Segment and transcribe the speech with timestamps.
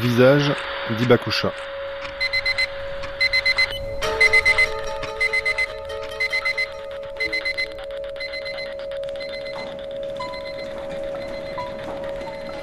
[0.00, 0.54] Visage
[0.90, 1.52] d'Ibakusha.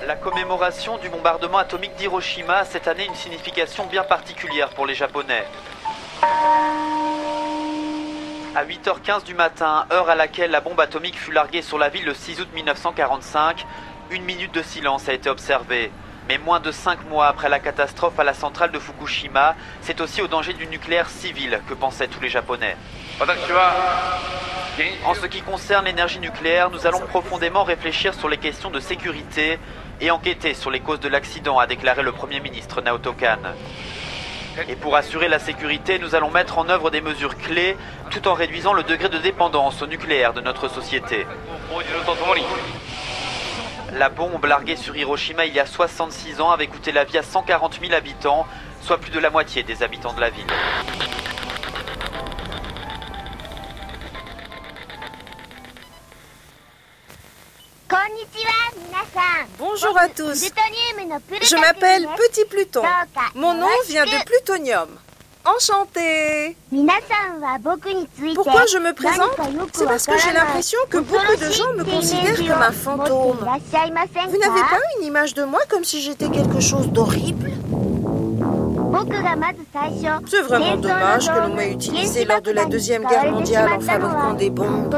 [0.07, 4.95] La commémoration du bombardement atomique d'Hiroshima a cette année une signification bien particulière pour les
[4.95, 5.43] Japonais.
[8.55, 12.05] À 8h15 du matin, heure à laquelle la bombe atomique fut larguée sur la ville
[12.05, 13.65] le 6 août 1945,
[14.11, 15.91] une minute de silence a été observée.
[16.27, 20.21] Mais moins de cinq mois après la catastrophe à la centrale de Fukushima, c'est aussi
[20.21, 22.75] au danger du nucléaire civil que pensaient tous les Japonais.
[25.05, 29.59] En ce qui concerne l'énergie nucléaire, nous allons profondément réfléchir sur les questions de sécurité
[30.01, 33.37] et enquêter sur les causes de l'accident, a déclaré le Premier ministre Naoto Kan.
[34.67, 37.77] Et pour assurer la sécurité, nous allons mettre en œuvre des mesures clés
[38.09, 41.25] tout en réduisant le degré de dépendance au nucléaire de notre société.
[43.95, 47.23] La bombe larguée sur Hiroshima il y a 66 ans avait coûté la vie à
[47.23, 48.45] 140 000 habitants,
[48.81, 50.45] soit plus de la moitié des habitants de la ville.
[59.57, 60.51] Bonjour à tous.
[61.41, 62.83] Je m'appelle Petit Pluton.
[63.33, 64.89] Mon nom vient de plutonium.
[65.45, 66.57] Enchanté.
[68.33, 69.29] Pourquoi je me présente
[69.73, 73.37] C'est parce que j'ai l'impression que beaucoup de gens me considèrent comme un fantôme.
[73.37, 77.51] Vous n'avez pas une image de moi comme si j'étais quelque chose d'horrible
[80.27, 84.33] C'est vraiment dommage que l'on m'ait utilisé lors de la Deuxième Guerre mondiale en fabriquant
[84.33, 84.89] des bombes.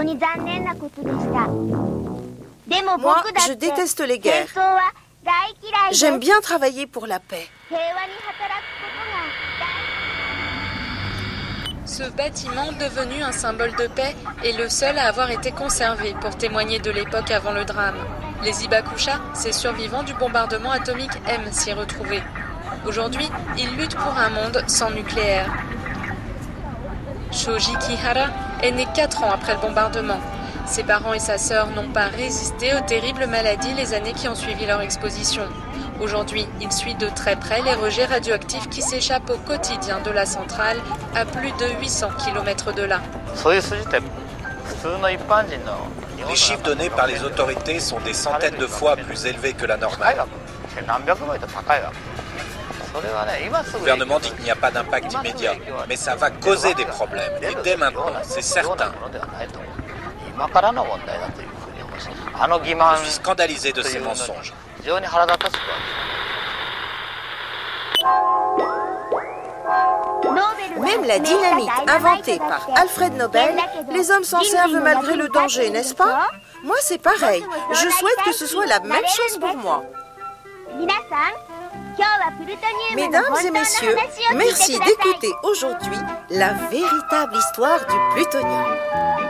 [3.00, 4.48] Moi, je déteste les guerres.
[5.92, 7.48] J'aime bien travailler pour la paix.
[11.98, 16.38] Ce bâtiment, devenu un symbole de paix, est le seul à avoir été conservé pour
[16.38, 17.96] témoigner de l'époque avant le drame.
[18.44, 22.22] Les Ibakusha, ces survivants du bombardement atomique, aiment s'y retrouver.
[22.86, 25.52] Aujourd'hui, ils luttent pour un monde sans nucléaire.
[27.32, 28.28] Shoji Kihara
[28.62, 30.20] est né 4 ans après le bombardement.
[30.68, 34.36] Ses parents et sa sœur n'ont pas résisté aux terribles maladies les années qui ont
[34.36, 35.48] suivi leur exposition.
[36.00, 40.26] Aujourd'hui, il suit de très près les rejets radioactifs qui s'échappent au quotidien de la
[40.28, 40.78] centrale
[41.16, 43.02] à plus de 800 km de là.
[46.30, 49.78] Les chiffres donnés par les autorités sont des centaines de fois plus élevés que la
[49.78, 50.24] normale.
[52.94, 55.54] Le gouvernement dit qu'il n'y a pas d'impact immédiat,
[55.90, 58.92] mais ça va causer des problèmes, et dès maintenant, c'est certain.
[62.96, 64.54] Je suis scandalisé de ces mensonges.
[70.80, 73.58] Même la dynamite inventée par Alfred Nobel,
[73.90, 76.30] les hommes s'en servent malgré le danger, n'est-ce pas?
[76.64, 77.44] Moi, c'est pareil.
[77.72, 79.84] Je souhaite que ce soit la même chose pour moi.
[82.96, 83.96] Mesdames et messieurs,
[84.36, 85.98] merci d'écouter aujourd'hui
[86.30, 89.27] la véritable histoire du plutonium.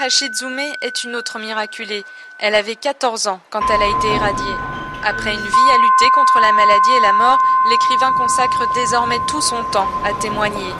[0.00, 2.04] Hashizume est une autre miraculée.
[2.38, 4.56] Elle avait 14 ans quand elle a été irradiée.
[5.04, 7.38] Après une vie à lutter contre la maladie et la mort,
[7.68, 10.72] l'écrivain consacre désormais tout son temps à témoigner.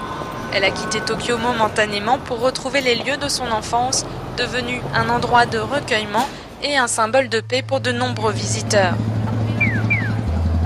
[0.52, 4.06] Elle a quitté Tokyo momentanément pour retrouver les lieux de son enfance,
[4.36, 6.28] devenu un endroit de recueillement
[6.62, 8.94] et un symbole de paix pour de nombreux visiteurs.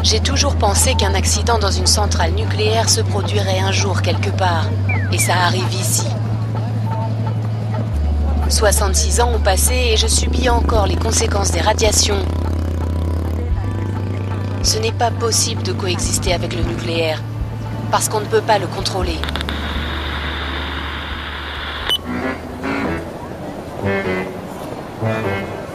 [0.03, 4.67] J'ai toujours pensé qu'un accident dans une centrale nucléaire se produirait un jour quelque part.
[5.11, 6.07] Et ça arrive ici.
[8.53, 12.19] 66 ans ont passé et je subis encore les conséquences des radiations.
[14.63, 17.19] Ce n'est pas possible de coexister avec le nucléaire,
[17.91, 19.17] parce qu'on ne peut pas le contrôler.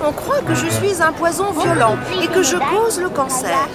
[0.05, 3.67] On croit que je suis un poison violent et que je cause le cancer.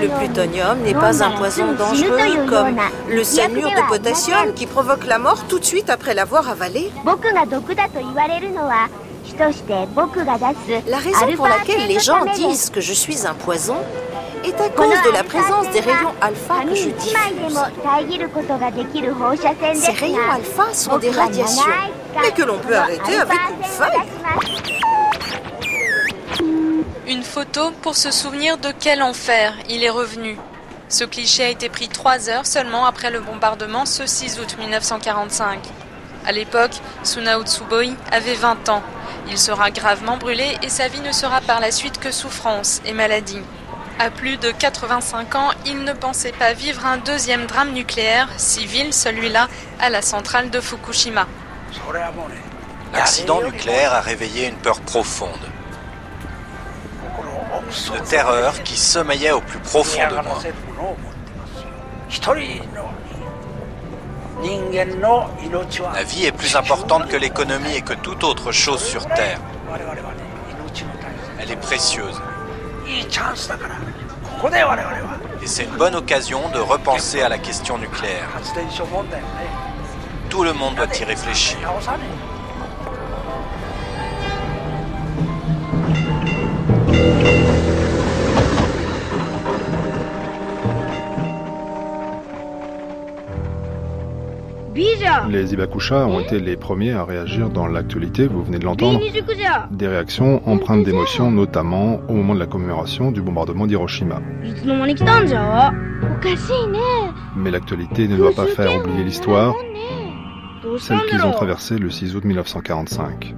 [0.00, 2.76] Le plutonium n'est pas un poison dangereux comme
[3.08, 6.90] le cyanure de potassium qui provoque la mort tout de suite après l'avoir avalé.
[10.86, 13.76] La raison pour laquelle les gens disent que je suis un poison
[14.44, 17.60] est à cause de la présence des rayons alpha que je diffuse.
[19.74, 21.62] Ces rayons alpha sont des radiations,
[22.22, 24.00] mais que l'on peut arrêter avec une feuille.
[27.08, 30.36] Une photo pour se souvenir de quel enfer il est revenu.
[30.90, 35.58] Ce cliché a été pris trois heures seulement après le bombardement ce 6 août 1945.
[36.26, 36.74] À l'époque,
[37.04, 38.82] Sunao Tsuboi avait 20 ans.
[39.26, 42.92] Il sera gravement brûlé et sa vie ne sera par la suite que souffrance et
[42.92, 43.40] maladie.
[43.98, 48.92] À plus de 85 ans, il ne pensait pas vivre un deuxième drame nucléaire, civil
[48.92, 49.48] celui-là,
[49.80, 51.26] à la centrale de Fukushima.
[52.92, 55.48] L'accident nucléaire a réveillé une peur profonde.
[57.96, 60.38] Une terreur qui sommeillait au plus profond de moi.
[65.94, 69.38] La vie est plus importante que l'économie et que toute autre chose sur Terre.
[71.40, 72.20] Elle est précieuse.
[75.42, 78.28] Et c'est une bonne occasion de repenser à la question nucléaire.
[80.30, 81.58] Tout le monde doit y réfléchir.
[95.28, 99.00] Les Ibakusha ont été les premiers à réagir dans l'actualité, vous venez de l'entendre.
[99.70, 104.20] Des réactions empreintes d'émotion, notamment au moment de la commémoration du bombardement d'Hiroshima.
[107.36, 109.54] Mais l'actualité ne doit pas faire oublier l'histoire,
[110.78, 113.34] celle qu'ils ont traversée le 6 août 1945.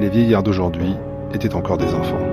[0.00, 0.94] Les vieillards d'aujourd'hui
[1.32, 2.25] étaient encore des enfants.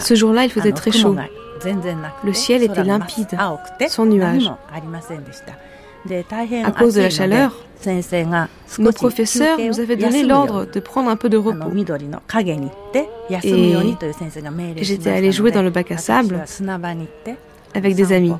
[0.00, 1.16] Ce jour-là, il faisait très chaud.
[2.24, 3.36] Le ciel était limpide,
[3.88, 4.50] sans nuages.
[6.64, 7.56] À cause de la chaleur,
[8.78, 11.68] nos professeurs nous avaient donné l'ordre de prendre un peu de repos.
[14.76, 16.44] Et j'étais allée jouer dans le bac à sable
[17.74, 18.34] avec des amis.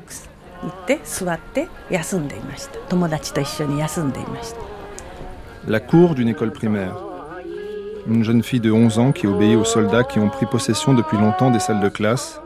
[5.67, 7.08] La cour d'une école primaire.
[8.09, 11.15] Une jeune fille de 11 ans qui obéit aux soldats qui ont pris possession depuis
[11.15, 12.41] longtemps des salles de classe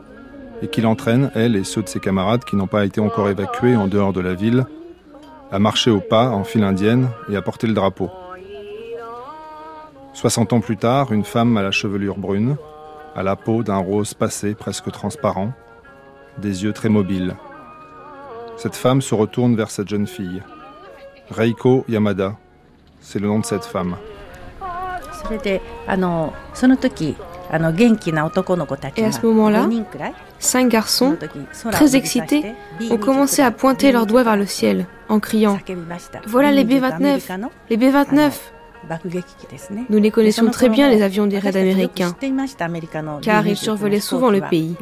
[0.60, 3.74] et qui l'entraîne, elle et ceux de ses camarades qui n'ont pas été encore évacués
[3.74, 4.66] en dehors de la ville,
[5.50, 8.10] à marcher au pas en file indienne et à porter le drapeau.
[10.12, 12.56] 60 ans plus tard, une femme à la chevelure brune,
[13.16, 15.54] à la peau d'un rose passé presque transparent,
[16.36, 17.36] des yeux très mobiles.
[18.58, 20.42] Cette femme se retourne vers cette jeune fille.
[21.30, 22.36] Reiko Yamada,
[23.00, 23.96] c'est le nom de cette femme.
[28.96, 29.68] Et à ce moment-là,
[30.38, 31.16] cinq garçons,
[31.70, 32.54] très excités,
[32.90, 35.58] ont commencé à pointer leurs doigts vers le ciel en criant⁇
[36.26, 37.20] Voilà les B-29
[37.70, 38.30] Les B-29!⁇
[39.88, 42.14] Nous les connaissions très bien, les avions des raids américains,
[43.22, 44.76] car ils survolaient souvent le pays.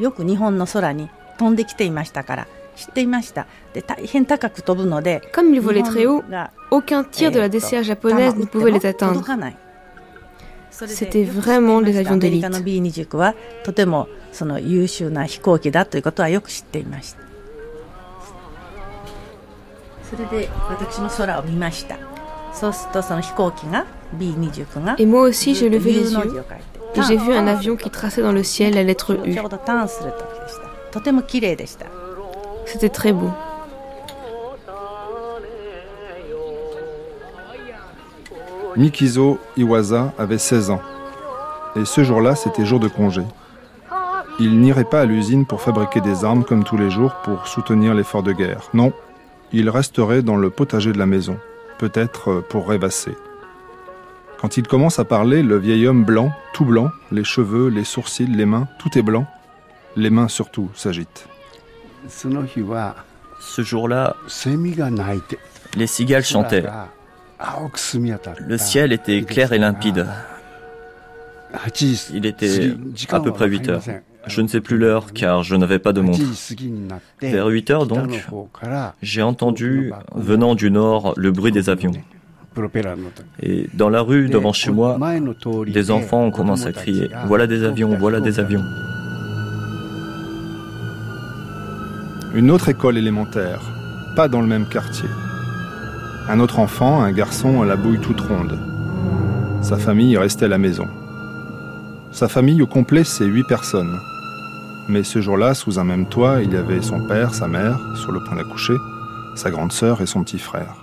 [5.33, 6.23] Comme ils volaient très haut,
[6.71, 9.23] aucun tir de la DCA japonaise ne pouvait les atteindre.
[10.87, 12.45] C'était vraiment des avions d'élite.
[24.99, 26.43] Et moi aussi, j'ai levé les yeux
[26.95, 29.35] et j'ai vu un avion qui traçait dans le ciel la lettre U.
[32.67, 33.31] C'était très beau.
[38.77, 40.81] Mikizo Iwaza avait 16 ans.
[41.77, 43.23] Et ce jour-là, c'était jour de congé.
[44.41, 47.95] Il n'irait pas à l'usine pour fabriquer des armes comme tous les jours pour soutenir
[47.95, 48.71] l'effort de guerre.
[48.73, 48.93] Non,
[49.53, 51.37] il resterait dans le potager de la maison,
[51.79, 53.17] peut-être pour rêvasser.
[54.41, 58.27] Quand il commence à parler, le vieil homme blanc, tout blanc, les cheveux, les sourcils,
[58.27, 59.27] les mains, tout est blanc.
[59.97, 61.29] Les mains surtout s'agitent.
[62.09, 64.17] Ce jour-là,
[65.77, 66.65] les cigales chantaient.
[68.47, 70.07] Le ciel était clair et limpide.
[72.13, 72.75] Il était
[73.11, 73.83] à peu près 8 heures.
[74.27, 76.21] Je ne sais plus l'heure car je n'avais pas de montre.
[77.21, 78.25] Vers 8 heures donc,
[79.03, 81.93] j'ai entendu, venant du nord, le bruit des avions.
[83.43, 84.99] Et dans la rue devant chez moi,
[85.67, 88.61] des enfants ont commencé à crier⁇ Voilà des avions, voilà des avions!⁇
[92.35, 93.61] Une autre école élémentaire,
[94.17, 95.09] pas dans le même quartier.
[96.29, 98.59] Un autre enfant, un garçon à la bouille toute ronde.
[99.61, 100.89] Sa famille restait à la maison.
[102.13, 103.99] Sa famille au complet, c'est huit personnes.
[104.89, 108.13] Mais ce jour-là, sous un même toit, il y avait son père, sa mère, sur
[108.13, 108.75] le point d'accoucher,
[109.35, 110.77] sa grande sœur et son petit frère.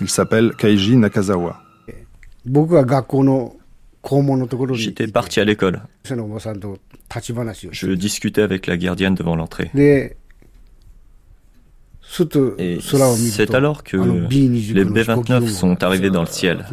[0.00, 1.60] Il s'appelle Kaiji Nakazawa.
[4.74, 5.82] J'étais parti à l'école.
[7.72, 9.70] Je discutais avec la gardienne devant l'entrée.
[12.58, 16.66] Et c'est alors que les B-29 sont arrivés dans le ciel.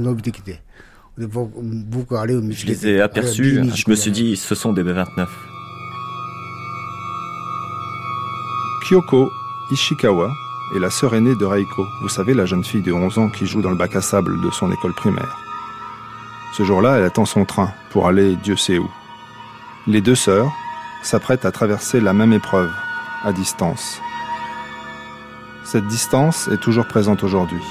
[1.17, 5.27] Je les ai aperçus, je me suis dit, ce sont des B-29.
[8.87, 9.29] Kyoko
[9.71, 10.31] Ishikawa
[10.75, 13.45] est la sœur aînée de Reiko, vous savez, la jeune fille de 11 ans qui
[13.45, 15.37] joue dans le bac à sable de son école primaire.
[16.55, 18.89] Ce jour-là, elle attend son train pour aller Dieu sait où.
[19.87, 20.51] Les deux sœurs
[21.03, 22.71] s'apprêtent à traverser la même épreuve,
[23.23, 23.99] à distance.
[25.75, 27.62] Cette distance est toujours présente aujourd'hui.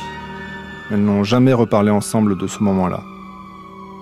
[0.91, 3.03] Elles n'ont jamais reparlé ensemble de ce moment-là.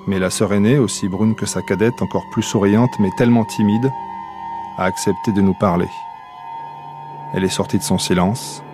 [0.08, 3.92] Mais la sœur aînée, aussi brune que sa cadette, encore plus souriante mais tellement timide,
[4.76, 5.86] a accepté de nous parler.
[7.32, 8.64] Elle est sortie de son silence,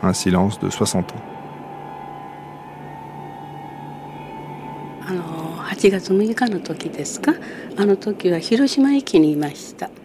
[0.00, 1.31] un silence de 60 ans.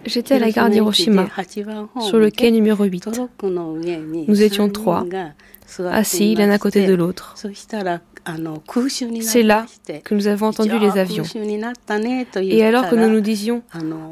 [0.06, 1.28] J'étais à la gare d'Hiroshima,
[2.02, 3.10] sur le quai numéro 8.
[4.28, 5.06] Nous étions trois,
[5.80, 7.36] assis l'un à côté de l'autre.
[9.22, 9.66] C'est là
[10.04, 11.24] que nous avons entendu les avions.
[12.42, 13.64] Et alors que nous nous disions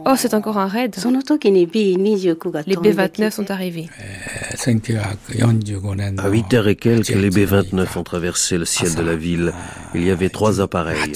[0.05, 3.89] Oh, c'est encore un raid, les B-29 sont arrivés.
[6.17, 9.53] À 8 heures et quelques, les B-29 ont traversé le ciel de la ville.
[9.93, 11.12] Il y avait trois appareils.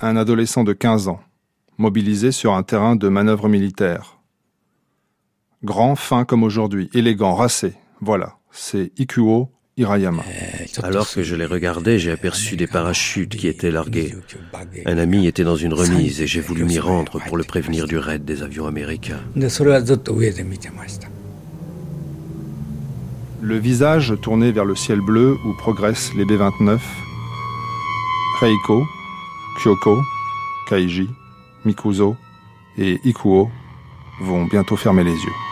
[0.00, 1.20] Un adolescent de 15 ans,
[1.76, 4.18] mobilisé sur un terrain de manœuvre militaire.
[5.64, 7.74] Grand, fin comme aujourd'hui, élégant, racé.
[8.00, 10.24] Voilà, c'est Ikuo Hirayama.
[10.82, 14.12] Alors que je les regardais, j'ai aperçu des parachutes qui étaient largués.
[14.84, 17.96] Un ami était dans une remise et j'ai voulu m'y rendre pour le prévenir du
[17.96, 19.20] raid des avions américains.
[23.40, 26.80] Le visage tourné vers le ciel bleu où progressent les B-29,
[28.40, 28.84] Reiko,
[29.62, 30.02] Kyoko,
[30.68, 31.08] Kaiji,
[31.64, 32.16] Mikuzo
[32.76, 33.48] et Ikuo
[34.20, 35.47] vont bientôt fermer les yeux.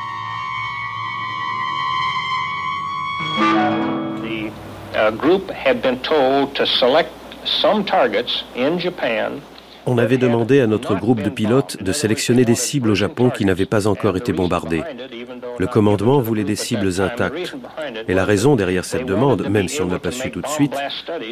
[9.89, 13.45] On avait demandé à notre groupe de pilotes de sélectionner des cibles au Japon qui
[13.45, 14.83] n'avaient pas encore été bombardées.
[15.59, 17.57] Le commandement voulait des cibles intactes.
[18.09, 20.49] Et la raison derrière cette demande, même si on ne l'a pas su tout de
[20.49, 20.75] suite,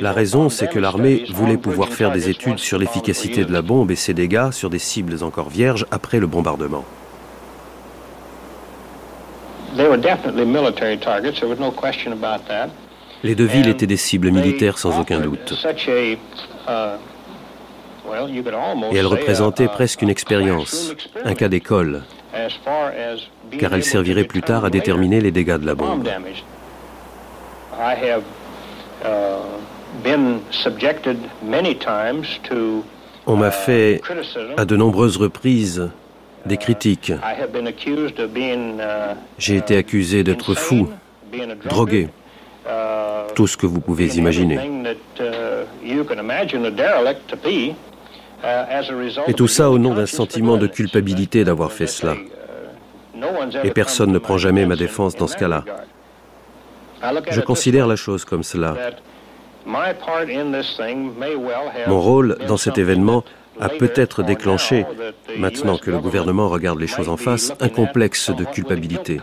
[0.00, 3.90] la raison c'est que l'armée voulait pouvoir faire des études sur l'efficacité de la bombe
[3.90, 6.84] et ses dégâts sur des cibles encore vierges après le bombardement.
[13.24, 15.66] Les deux villes étaient des cibles militaires sans aucun doute.
[18.92, 22.02] Et elles représentaient presque une expérience, un cas d'école,
[23.58, 26.06] car elles serviraient plus tard à déterminer les dégâts de la bombe.
[33.26, 34.02] On m'a fait
[34.58, 35.88] à de nombreuses reprises
[36.44, 37.12] des critiques.
[39.38, 40.90] J'ai été accusé d'être fou,
[41.64, 42.08] drogué,
[43.34, 44.58] tout ce que vous pouvez imaginer.
[49.26, 52.14] Et tout ça au nom d'un sentiment de culpabilité d'avoir fait cela.
[53.62, 55.64] Et personne ne prend jamais ma défense dans ce cas-là.
[57.30, 58.76] Je considère la chose comme cela.
[61.86, 63.24] Mon rôle dans cet événement
[63.60, 64.84] a peut-être déclenché,
[65.38, 69.20] maintenant que le gouvernement regarde les choses en face, un complexe de culpabilité.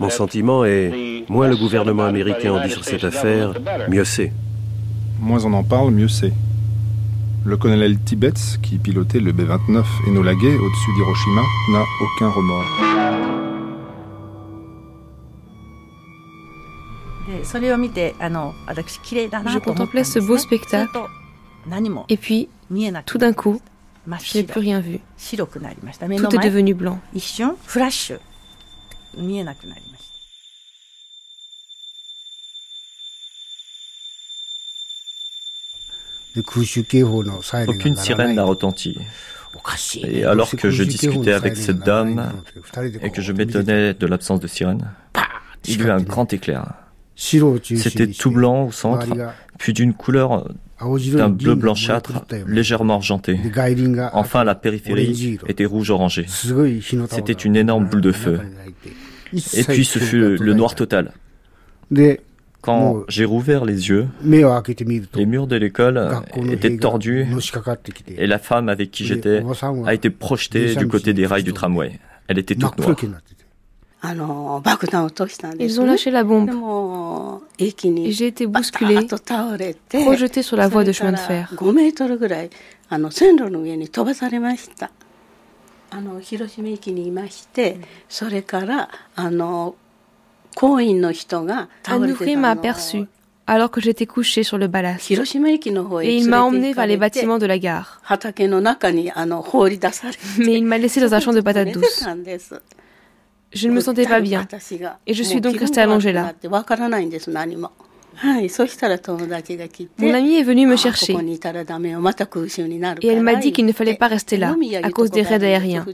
[0.00, 3.54] Mon sentiment est, moins le gouvernement américain en dit sur cette affaire,
[3.88, 4.32] mieux c'est.
[5.20, 6.32] Moins on en parle, mieux c'est.
[7.44, 12.64] Le colonel Tibbets, qui pilotait le B-29 Enola Gay au-dessus d'Hiroshima, n'a aucun remords.
[19.46, 20.98] Je contemplais ce beau spectacle
[22.08, 22.48] et puis,
[23.06, 23.60] tout d'un coup,
[24.06, 25.00] je n'ai plus rien vu.
[26.16, 26.98] Tout est devenu blanc.
[37.66, 38.96] Aucune sirène n'a retenti.
[40.04, 42.42] Et alors que je discutais avec cette dame
[43.02, 44.90] et que je m'étonnais de l'absence de sirène,
[45.66, 46.66] il y eut un grand éclair.
[47.16, 49.08] C'était tout blanc au centre,
[49.58, 50.48] puis d'une couleur
[50.80, 53.40] d'un bleu blanchâtre légèrement argenté.
[54.12, 56.26] Enfin, la périphérie était rouge-orangé.
[57.08, 58.40] C'était une énorme boule de feu.
[59.32, 61.12] Et puis ce fut le noir total.
[62.60, 66.10] Quand j'ai rouvert les yeux, les murs de l'école
[66.50, 67.26] étaient tordus.
[68.16, 69.42] et la femme avec qui j'étais
[69.86, 71.98] a été projetée du côté des rails du tramway.
[72.26, 72.96] Elle était toute noire.
[75.60, 76.50] Ils ont lâché la bombe.
[77.58, 77.72] Et
[78.12, 79.06] j'ai été bousculée,
[79.90, 81.52] projetée sur la voie de chemin de fer.
[91.86, 93.04] Un ouvrier m'a aperçu
[93.46, 95.10] alors que j'étais couché sur le ballast.
[95.10, 98.00] Et il m'a emmené vers les bâtiments de la gare.
[100.38, 102.04] Mais il m'a laissé dans un champ de patates douces.
[103.50, 104.46] Je ne me sentais pas bien
[105.06, 106.34] et je suis donc restée allongée là.
[109.98, 111.16] Mon amie est venue me chercher
[113.02, 115.86] et elle m'a dit qu'il ne fallait pas rester là à cause des raids aériens.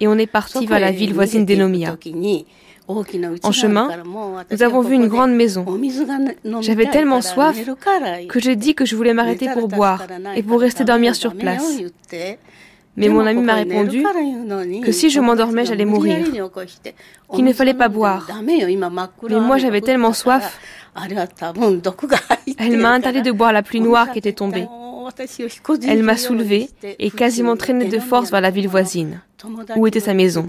[0.00, 1.96] Et on est parti vers la ville voisine d'Enomiya.
[3.42, 3.88] En chemin,
[4.50, 5.64] nous avons vu une grande maison.
[6.60, 7.56] J'avais tellement soif
[8.28, 11.78] que j'ai dit que je voulais m'arrêter pour boire et pour rester dormir sur place.
[12.96, 14.04] Mais mon ami m'a répondu
[14.82, 16.26] que si je m'endormais, j'allais mourir,
[17.32, 18.26] qu'il ne fallait pas boire.
[18.42, 20.58] Mais moi, j'avais tellement soif.
[22.58, 24.66] Elle m'a interdit de boire la pluie noire qui était tombée.
[25.86, 26.68] Elle m'a soulevé
[26.98, 29.20] et quasiment traîné de force vers la ville voisine,
[29.76, 30.48] où était sa maison.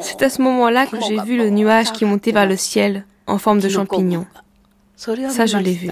[0.00, 3.38] C'est à ce moment-là que j'ai vu le nuage qui montait vers le ciel en
[3.38, 4.26] forme de champignon.
[4.96, 5.90] Ça, je l'ai vu.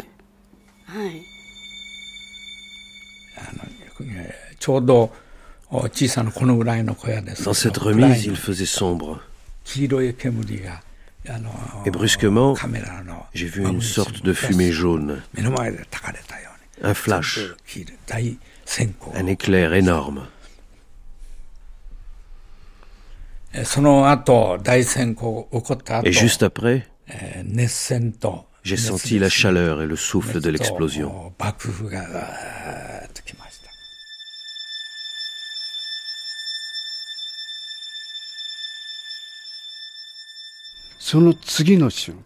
[7.44, 9.20] Dans cette remise, il faisait sombre.
[11.84, 12.54] Et brusquement,
[13.34, 15.22] j'ai vu une sorte de fumée jaune.
[16.82, 17.40] Un flash.
[19.14, 20.28] Un éclair énorme.
[26.04, 26.86] Et juste après,
[28.66, 31.32] j'ai senti la chaleur et le souffle de l'explosion.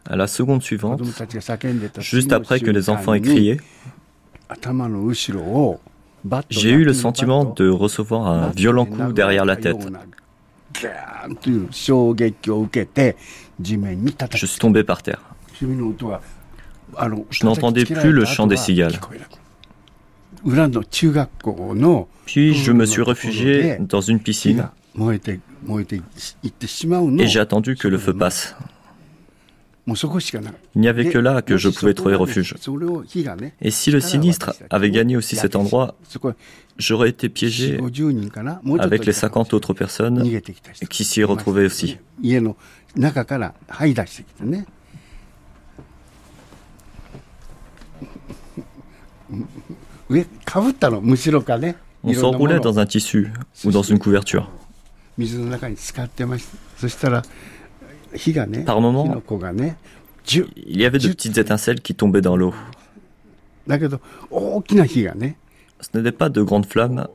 [0.09, 1.03] À la seconde suivante,
[1.99, 3.61] juste après que les enfants aient crié,
[6.49, 9.87] j'ai eu le sentiment de recevoir un violent coup derrière la tête.
[14.35, 15.21] Je suis tombé par terre.
[17.31, 18.99] Je n'entendais plus le chant des cigales.
[22.25, 24.69] Puis je me suis réfugié dans une piscine.
[27.19, 28.57] et j'ai attendu que le feu passe.
[30.75, 32.55] Il n'y avait que là que je pouvais trouver refuge.
[33.61, 35.97] Et si le sinistre avait gagné aussi cet endroit,
[36.79, 37.79] j'aurais été piégé
[38.79, 40.23] avec les 50 autres personnes
[40.89, 41.05] qui?
[41.05, 41.99] s'y retrouvaient aussi.
[52.03, 53.33] On s'enroulait dans un tissu
[53.65, 54.51] ou dans une couverture.
[58.65, 59.23] Par moments,
[60.33, 62.55] il y avait de petites étincelles qui tombaient dans l'eau.
[65.81, 67.07] Ce n'était pas de grandes flammes,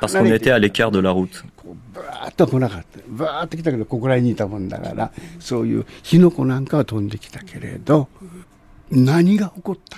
[0.00, 1.44] parce qu'on était à l'écart de la route.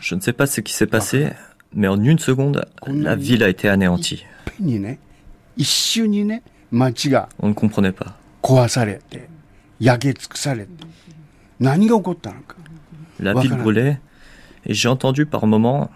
[0.00, 1.28] Je ne sais pas ce qui s'est passé,
[1.74, 4.24] mais en une seconde, la ville a été anéantie.
[7.38, 8.18] On ne comprenait pas.
[13.18, 13.98] La ville brûlait
[14.66, 15.90] et j'ai entendu par moments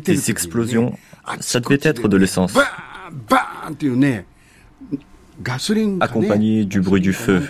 [0.00, 0.96] des explosions.
[1.40, 2.54] Ça devait être de l'essence.
[6.00, 7.40] Accompagné du bruit du feu.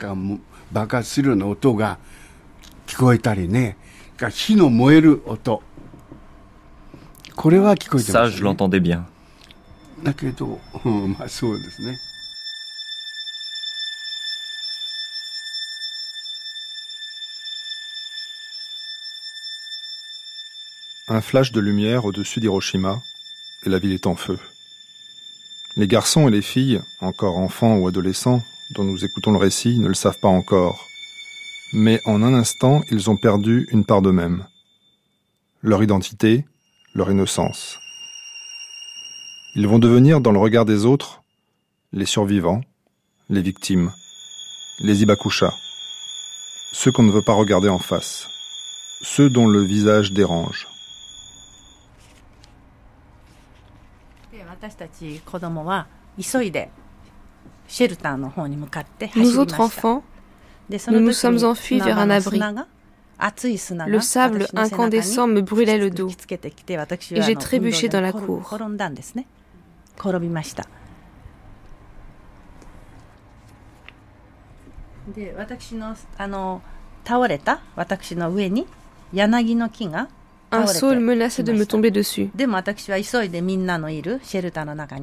[8.12, 9.06] Ça, je l'entendais bien.
[21.10, 23.00] Un flash de lumière au-dessus d'Hiroshima,
[23.64, 24.38] et la ville est en feu.
[25.76, 28.42] Les garçons et les filles, encore enfants ou adolescents,
[28.74, 30.86] dont nous écoutons le récit, ne le savent pas encore.
[31.72, 34.46] Mais en un instant, ils ont perdu une part d'eux-mêmes.
[35.62, 36.44] Leur identité,
[36.92, 37.78] leur innocence.
[39.54, 41.22] Ils vont devenir, dans le regard des autres,
[41.94, 42.60] les survivants,
[43.30, 43.94] les victimes,
[44.80, 45.54] les ibakusha,
[46.72, 48.28] ceux qu'on ne veut pas regarder en face,
[49.00, 50.68] ceux dont le visage dérange.
[54.60, 55.86] 私たち子供は
[56.20, 56.70] 急いで
[57.68, 59.08] シェルターの方に向かって。
[59.14, 60.02] Nous autres enfants,
[60.68, 62.40] nous nous sommes enfuis vers un abri.
[63.86, 68.42] Le sable incandescent me brûlait le dos et j'ai trébuché dans la cour.
[77.04, 77.60] Tauléta,
[78.16, 78.64] ma vie.
[80.50, 82.30] Un saule menaçait de me tomber dessus.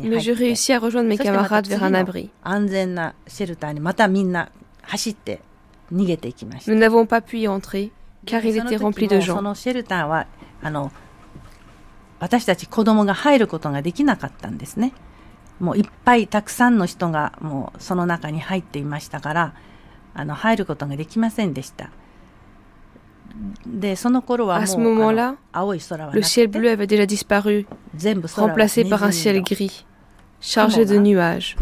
[0.10, 2.30] Mais je réussis à rejoindre mes camarades vers un abri.
[6.68, 7.92] Nous n'avons pas pu y entrer
[8.26, 9.40] car il était rempli de gens.
[24.58, 25.36] À ce moment-là,
[26.14, 27.66] le ciel bleu avait déjà disparu,
[28.42, 29.86] remplacé par un ciel gris,
[30.42, 31.56] chargé de nuages.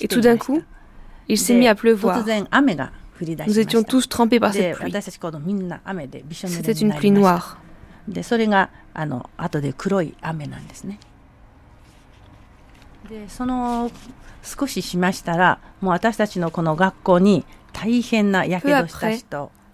[0.00, 0.62] Et tout d'un coup,
[1.28, 2.24] il s'est mis à pleuvoir.
[3.46, 4.92] Nous étions tous trempés par cette pluie.
[6.48, 7.58] C'était une pluie noire.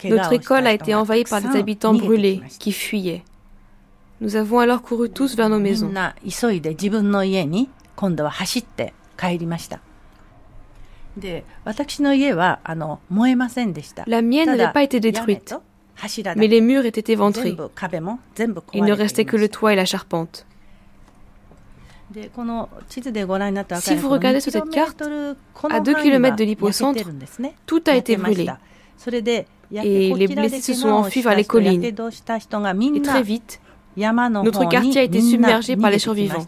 [0.04, 3.22] Notre école a été envahie par des habitants brûlés qui fuyaient.
[4.20, 5.90] Nous avons alors couru tous vers nos maisons.
[14.06, 15.54] La mienne n'avait pas été détruite,
[16.36, 17.56] mais les murs étaient éventrés.
[18.72, 20.46] Il ne restait que le toit et la charpente.
[22.14, 25.02] Si vous regardez sur cette carte,
[25.70, 27.04] à 2 km de l'hypocentre,
[27.66, 28.48] tout a été brûlé
[29.74, 31.84] et les blessés se sont enfuis vers les collines.
[31.84, 33.60] Et très vite,
[33.96, 36.46] notre quartier a été submergé par les survivants.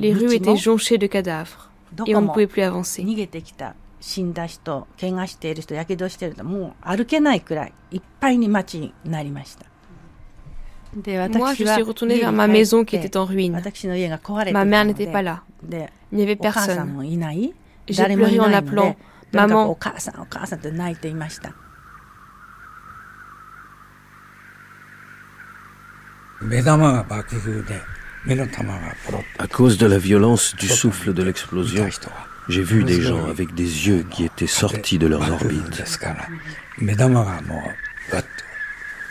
[0.00, 1.70] Les rues étaient jonchées de cadavres
[2.06, 3.04] et on ne pouvait plus avancer.
[10.94, 13.60] Moi, je suis retournée vers ma maison qui était en ruine.
[14.52, 15.42] Ma mère n'était pas là.
[15.70, 16.94] Il n'y avait personne.
[17.88, 18.96] J'ai pleuré en appelant
[19.32, 19.76] Maman.
[29.38, 31.88] À cause de la violence du souffle de l'explosion,
[32.48, 35.82] j'ai vu des gens avec des yeux qui étaient sortis de leurs orbites.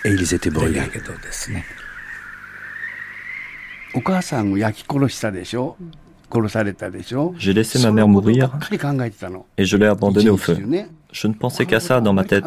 [0.06, 0.82] Et ils étaient brûlés.
[7.40, 8.52] J'ai laissé ma mère mourir
[9.58, 10.58] et je l'ai abandonnée au feu.
[11.12, 12.46] Je ne pensais qu'à ça dans ma tête.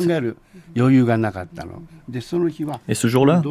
[2.88, 3.42] Et ce jour-là,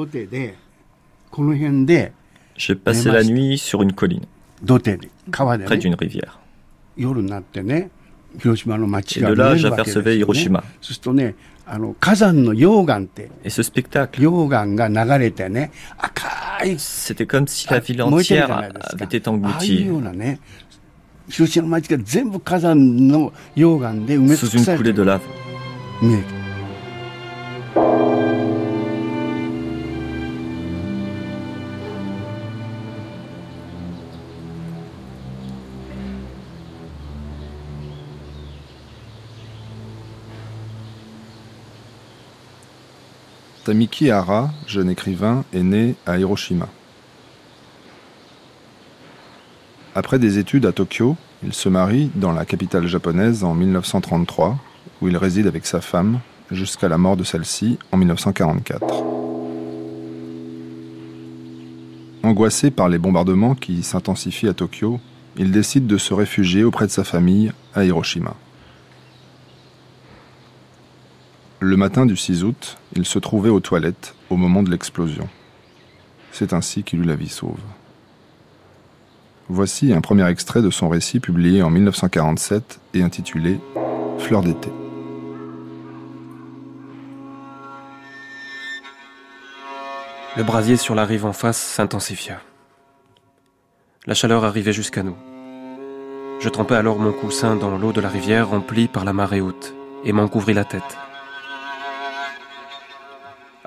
[2.56, 4.26] j'ai passé la nuit sur une colline,
[5.66, 6.40] près d'une rivière.
[6.98, 7.04] Et
[9.30, 10.64] de là, j'apercevais Hiroshima.
[11.72, 13.30] あの火山の溶岩って、
[14.18, 16.78] 溶岩が流れてね、赤い、
[18.10, 18.98] 燃えてるじゃないですか。
[19.50, 20.40] ああいうようなね、
[21.30, 26.39] 広島の街が全部火山の溶岩で埋め尽くされてる。
[43.70, 46.68] Tamiki Hara, jeune écrivain, est né à Hiroshima.
[49.94, 54.58] Après des études à Tokyo, il se marie dans la capitale japonaise en 1933,
[55.04, 59.04] où il réside avec sa femme jusqu'à la mort de celle-ci en 1944.
[62.24, 65.00] Angoissé par les bombardements qui s'intensifient à Tokyo,
[65.38, 68.34] il décide de se réfugier auprès de sa famille à Hiroshima.
[71.62, 75.28] Le matin du 6 août, il se trouvait aux toilettes au moment de l'explosion.
[76.32, 77.60] C'est ainsi qu'il eut la vie sauve.
[79.50, 83.60] Voici un premier extrait de son récit publié en 1947 et intitulé
[84.20, 84.70] Fleur d'été.
[90.38, 92.40] Le brasier sur la rive en face s'intensifia.
[94.06, 95.18] La chaleur arrivait jusqu'à nous.
[96.40, 99.74] Je trempais alors mon coussin dans l'eau de la rivière remplie par la marée haute
[100.06, 100.98] et m'en couvris la tête.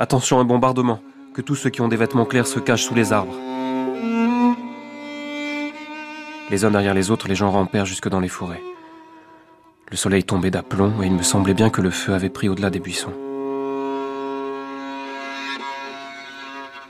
[0.03, 1.01] Attention, un bombardement.
[1.33, 3.37] Que tous ceux qui ont des vêtements clairs se cachent sous les arbres.
[6.51, 8.65] Les uns derrière les autres, les gens rampèrent jusque dans les forêts.
[9.93, 12.69] Le soleil tombait d'aplomb et il me semblait bien que le feu avait pris au-delà
[12.69, 13.13] des buissons.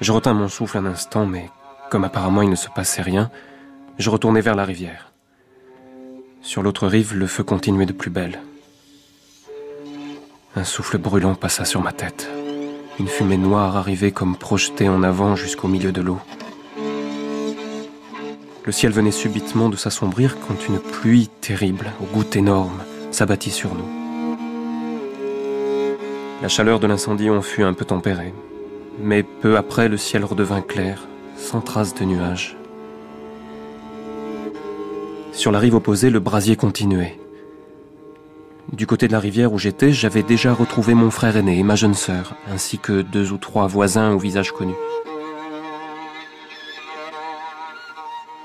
[0.01, 1.51] Je retins mon souffle un instant, mais
[1.91, 3.31] comme apparemment il ne se passait rien,
[3.99, 5.13] je retournai vers la rivière.
[6.41, 8.41] Sur l'autre rive, le feu continuait de plus belle.
[10.57, 12.31] Un souffle brûlant passa sur ma tête.
[13.01, 16.19] Une fumée noire arrivait comme projetée en avant jusqu'au milieu de l'eau.
[18.65, 23.75] Le ciel venait subitement de s'assombrir quand une pluie terrible, au goût énorme, s'abattit sur
[23.75, 23.89] nous.
[26.43, 28.35] La chaleur de l'incendie en fut un peu tempérée,
[29.01, 32.57] mais peu après le ciel redevint clair, sans trace de nuages.
[35.33, 37.19] Sur la rive opposée, le brasier continuait.
[38.73, 41.77] Du côté de la rivière où j'étais, j'avais déjà retrouvé mon frère aîné et ma
[41.77, 44.73] jeune sœur, ainsi que deux ou trois voisins au visage connu.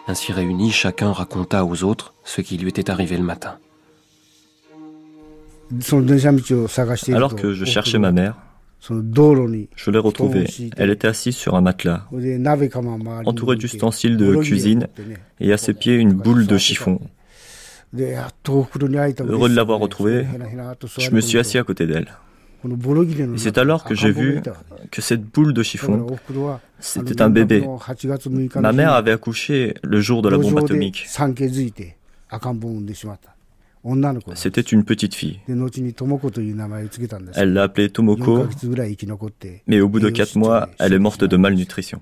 [0.07, 3.57] Ainsi réunis, chacun raconta aux autres ce qui lui était arrivé le matin.
[7.13, 8.35] Alors que je cherchais ma mère,
[8.79, 10.45] je l'ai retrouvée.
[10.75, 12.05] Elle était assise sur un matelas,
[13.25, 14.87] entourée d'ustensiles de cuisine,
[15.39, 16.99] et à ses pieds une boule de chiffon.
[17.93, 20.25] Heureux de l'avoir retrouvée,
[20.99, 22.07] je me suis assis à côté d'elle.
[22.65, 24.41] Et c'est alors que j'ai vu
[24.91, 26.05] que cette boule de chiffon,
[26.79, 27.65] c'était un bébé.
[28.55, 31.05] Ma mère avait accouché le jour de la bombe atomique.
[34.33, 35.39] C'était une petite fille.
[37.35, 38.47] Elle l'a appelée Tomoko,
[39.67, 42.01] mais au bout de quatre mois, elle est morte de malnutrition.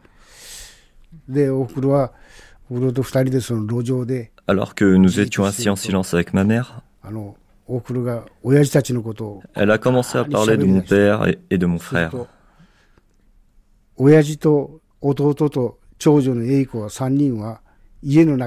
[4.48, 6.82] Alors que nous étions assis en silence avec ma mère,
[9.56, 12.12] elle a commencé à parler de mon père et de mon frère.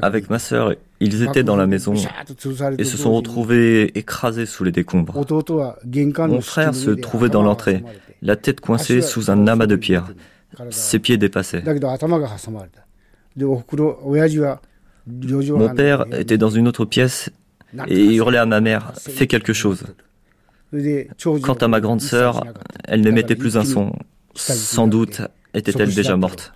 [0.03, 1.95] Avec ma sœur, ils étaient dans la maison
[2.79, 5.15] et se sont retrouvés écrasés sous les décombres.
[5.15, 7.85] Mon frère se trouvait dans l'entrée,
[8.23, 10.13] la tête coincée sous un amas de pierres.
[10.71, 11.63] Ses pieds dépassaient.
[15.07, 17.31] Mon père était dans une autre pièce
[17.87, 19.85] et hurlait à ma mère Fais quelque chose.
[21.43, 22.45] Quant à ma grande sœur,
[22.85, 23.93] elle ne mettait plus un son.
[24.35, 25.23] Sans doute
[25.55, 26.53] était-elle déjà morte.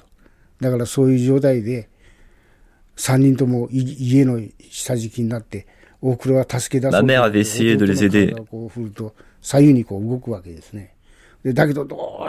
[6.90, 8.34] Ma mère avait essayé de les aider.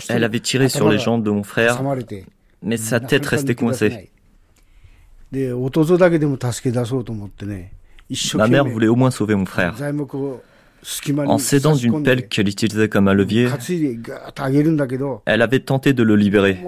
[0.09, 1.81] Elle avait tiré sur les jambes de mon frère,
[2.63, 4.09] mais sa tête restait coincée.
[8.35, 9.75] Ma mère voulait au moins sauver mon frère.
[11.25, 13.47] En s'aidant d'une pelle qu'elle utilisait comme un levier,
[15.25, 16.59] elle avait tenté de le libérer.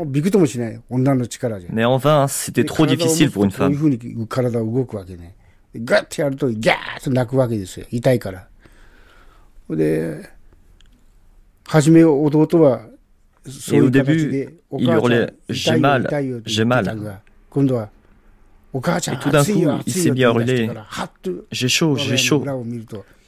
[1.71, 3.73] Mais en vain, c'était trop difficile pour une femme.
[13.71, 14.47] Et au début,
[14.77, 16.07] il hurlait J'ai mal,
[16.45, 17.19] j'ai mal.
[18.75, 20.69] Et tout d'un coup, il s'est mis à hurler
[21.51, 22.43] J'ai chaud, j'ai chaud.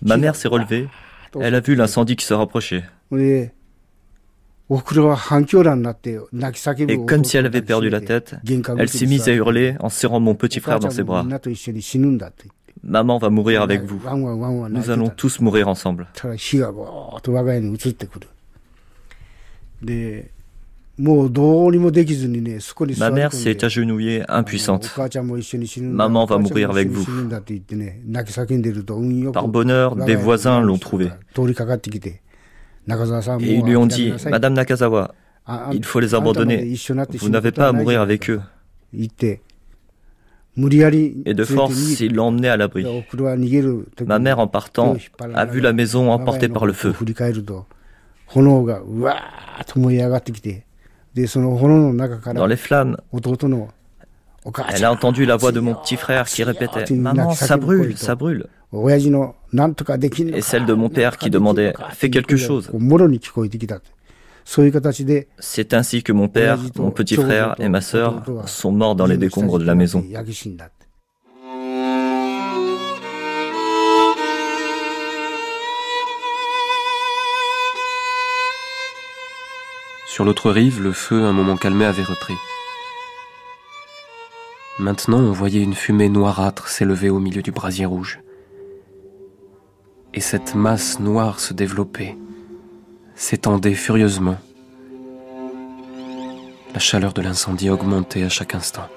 [0.01, 0.87] Ma mère s'est relevée.
[1.39, 2.83] Elle a vu l'incendie qui se rapprochait.
[6.89, 8.35] Et comme si elle avait perdu la tête,
[8.77, 11.25] elle s'est mise à hurler en serrant mon petit frère dans ses bras.
[12.83, 14.01] Maman va mourir avec vous.
[14.69, 16.07] Nous allons tous mourir ensemble.
[20.99, 21.11] Ma
[23.11, 24.91] mère s'est agenouillée, impuissante.
[25.81, 27.05] Maman va mourir avec vous.
[29.31, 31.09] Par bonheur, des voisins l'ont trouvée.
[33.39, 35.13] Et ils lui ont dit, Madame Nakazawa,
[35.71, 36.73] il faut les abandonner.
[37.19, 38.41] Vous n'avez pas à mourir avec eux.
[38.95, 39.07] Et
[41.35, 42.83] de force, ils l'ont emmené à l'abri.
[44.05, 44.97] Ma mère, en partant,
[45.35, 46.95] a vu la maison emportée par le feu.
[52.35, 52.97] Dans les flammes,
[54.69, 58.15] elle a entendu la voix de mon petit frère qui répétait Maman, ça brûle, ça
[58.15, 58.47] brûle.
[58.73, 62.69] Et celle de mon père qui demandait Fais quelque chose.
[65.39, 69.17] C'est ainsi que mon père, mon petit frère et ma sœur sont morts dans les
[69.17, 70.03] décombres de la maison.
[80.17, 82.33] Sur l'autre rive, le feu, un moment calmé, avait repris.
[84.79, 88.19] Maintenant, on voyait une fumée noirâtre s'élever au milieu du brasier rouge.
[90.15, 92.17] Et cette masse noire se développait,
[93.13, 94.39] s'étendait furieusement.
[96.73, 98.89] La chaleur de l'incendie augmentait à chaque instant.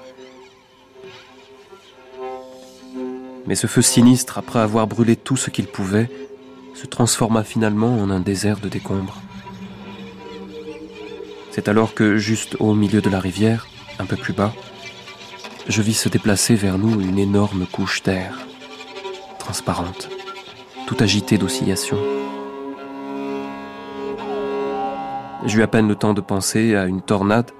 [3.46, 6.08] Mais ce feu sinistre, après avoir brûlé tout ce qu'il pouvait,
[6.74, 9.20] se transforma finalement en un désert de décombres.
[11.62, 13.66] C'est alors que, juste au milieu de la rivière,
[13.98, 14.54] un peu plus bas,
[15.68, 18.38] je vis se déplacer vers nous une énorme couche d'air,
[19.38, 20.08] transparente,
[20.86, 21.98] tout agitée d'oscillations.
[25.44, 27.50] J'eus à peine le temps de penser à une tornade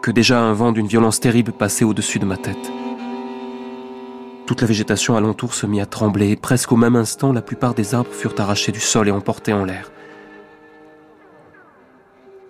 [0.00, 2.72] que déjà un vent d'une violence terrible passait au-dessus de ma tête.
[4.46, 7.74] Toute la végétation alentour se mit à trembler et presque au même instant la plupart
[7.74, 9.90] des arbres furent arrachés du sol et emportés en l'air.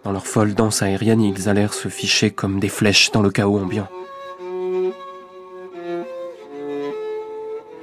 [0.08, 3.58] Dans leur folle danse aérienne, ils allèrent se ficher comme des flèches dans le chaos
[3.58, 3.88] ambiant.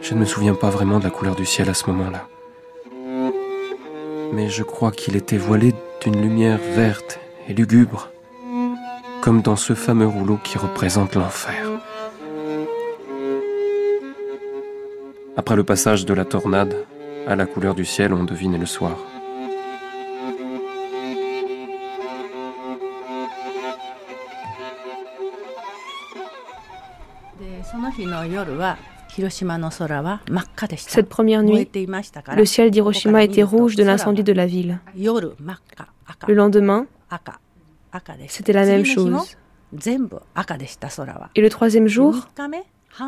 [0.01, 2.27] Je ne me souviens pas vraiment de la couleur du ciel à ce moment-là.
[4.33, 8.09] Mais je crois qu'il était voilé d'une lumière verte et lugubre,
[9.21, 11.69] comme dans ce fameux rouleau qui représente l'enfer.
[15.37, 16.75] Après le passage de la tornade,
[17.27, 18.97] à la couleur du ciel, on devinait le soir.
[30.77, 31.69] Cette première nuit,
[32.35, 34.79] le ciel d'Hiroshima était rouge de l'incendie de la ville.
[36.27, 36.87] Le lendemain,
[38.27, 39.37] c'était la même chose.
[41.35, 42.27] Et le troisième jour,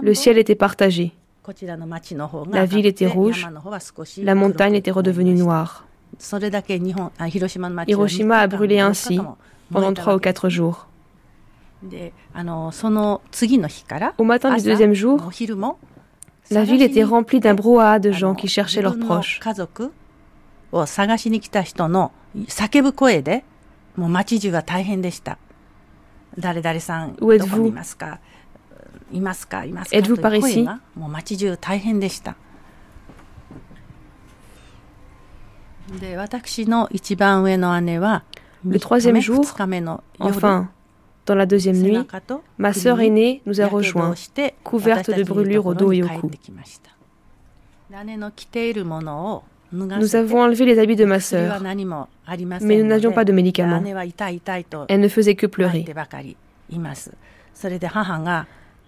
[0.02, 1.14] le ciel était partagé.
[2.52, 3.48] La ville était rouge,
[4.18, 5.86] la montagne était redevenue noire.
[7.88, 9.20] Hiroshima a brûlé ainsi
[9.72, 10.88] pendant trois ou quatre jours.
[11.84, 15.78] であのその次の日から Au matin du deuxième jour, 昼も
[16.50, 19.40] la ville était remplie d'un brouhaha de gens qui cherchaient leurs proches.
[19.40, 19.94] 家族
[20.72, 22.12] を探しに来た人の
[22.48, 23.44] 叫ぶ声で
[23.96, 25.38] もう街中が大変でした
[26.38, 28.20] 誰々さんど Où こにい êtes-vous ますか
[29.12, 30.56] いますかいますか Êtes-vous と par いう ici？
[30.56, 32.36] 声がもう街中大変でした
[36.00, 38.24] で私の一番上の姉は
[38.66, 40.68] Le 3 troisième jour, 日目の夜 Enfin,
[41.28, 41.98] dans la deuxième nuit,
[42.58, 44.16] ma sœur aînée nous a rejoints,
[44.64, 46.32] couverte de brûlures au dos et au cou.
[49.72, 51.62] Nous avons enlevé les habits de ma sœur,
[52.62, 53.84] mais nous n'avions pas de médicaments.
[54.88, 55.86] Elle ne faisait que pleurer.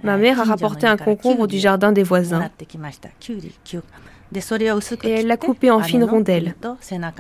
[0.02, 2.50] Ma mère a rapporté un concombre du jardin des voisins
[5.04, 6.56] et elle l'a coupé en fines rondelles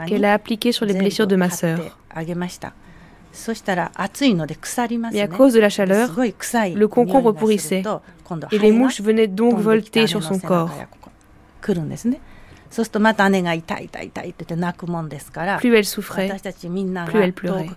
[0.07, 1.97] qu'elle a appliquées sur les blessures de ma sœur.
[5.11, 6.09] Mais à cause de la chaleur,
[6.75, 7.83] le concombre pourrissait
[8.51, 10.71] et les mouches venaient donc volter sur son corps.
[15.57, 16.29] Plus elle souffrait,
[17.07, 17.67] plus elle pleurait.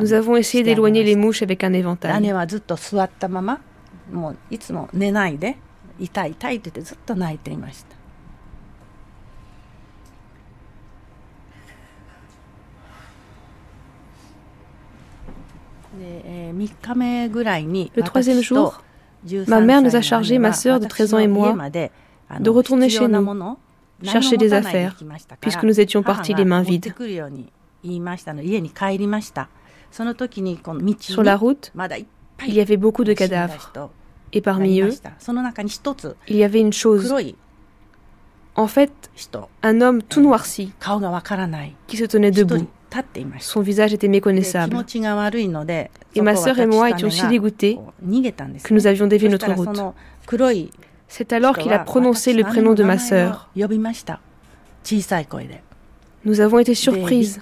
[0.00, 2.12] Nous avons essayé d'éloigner les mouches avec un éventail.
[16.00, 18.82] Le troisième jour,
[19.46, 21.56] ma mère nous a chargé, ma sœur de 13 ans et moi,
[22.40, 23.56] de retourner chez nous,
[24.02, 24.96] chercher des affaires,
[25.40, 26.94] puisque nous étions partis les mains vides.
[31.00, 31.72] Sur la route,
[32.46, 33.72] il y avait beaucoup de cadavres.
[34.32, 34.90] Et parmi eux,
[36.28, 37.14] il y avait une chose.
[38.54, 38.92] En fait,
[39.62, 40.72] un homme tout noirci
[41.86, 42.66] qui se tenait debout.
[43.40, 44.76] Son visage était méconnaissable.
[46.14, 47.78] Et ma sœur et moi étions si dégoûtés
[48.62, 49.80] que nous avions dévié notre route.
[51.08, 53.48] C'est alors qu'il a prononcé le prénom de ma sœur.
[56.24, 57.40] Nous avons été surprises,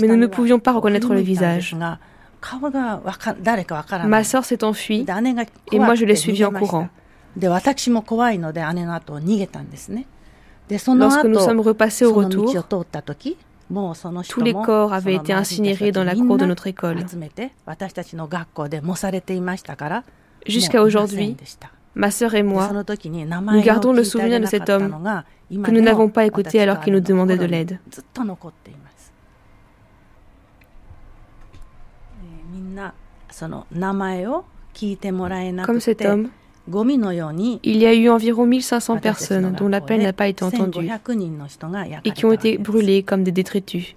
[0.00, 1.76] mais nous ne pouvions pas reconnaître le visage.
[4.06, 5.04] Ma sœur s'est enfuie
[5.72, 6.88] et moi je l'ai suivie en courant.
[10.70, 12.52] Lorsque nous sommes repassés au retour,
[14.28, 16.98] tous les corps avaient été incinérés dans la cour de notre école.
[20.46, 21.36] Jusqu'à aujourd'hui,
[21.94, 22.70] ma sœur et moi,
[23.52, 24.96] nous gardons le souvenir de cet homme
[25.50, 27.78] que nous n'avons pas écouté alors qu'il nous demandait de l'aide.
[35.64, 36.28] Comme cet homme,
[37.62, 40.88] il y a eu environ 1500 personnes dont l'appel n'a pas été entendu
[42.04, 43.94] et qui ont été brûlées comme des détritus.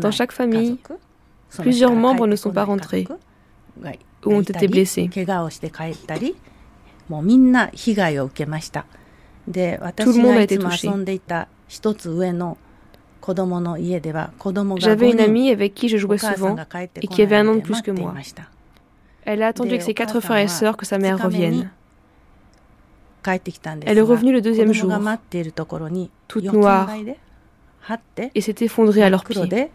[0.00, 0.78] Dans chaque famille,
[1.58, 3.06] plusieurs membres ne sont pas rentrés
[4.26, 5.08] ou ont été blessés.
[5.08, 5.22] Tout
[10.12, 10.88] le monde a été touché.
[14.78, 16.56] J'avais une amie avec qui je jouais souvent
[16.96, 18.14] et qui avait un an de plus que moi.
[19.32, 21.70] Elle a attendu avec ses quatre frères et sœurs que sa mère revienne.
[23.86, 24.92] Elle est revenue le deuxième jour,
[26.26, 26.90] toute noire,
[28.34, 29.70] et s'est effondrée à leurs pieds.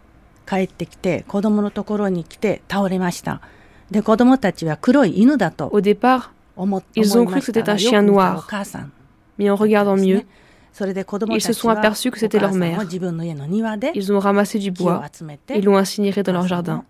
[5.72, 6.34] Au départ,
[6.98, 8.48] ils ont cru que c'était un chien noir,
[9.38, 10.24] mais en regardant mieux,
[11.30, 12.82] ils se sont aperçus que c'était leur mère.
[13.94, 15.02] Ils ont ramassé du bois
[15.48, 16.84] et l'ont incinéré dans leur jardin.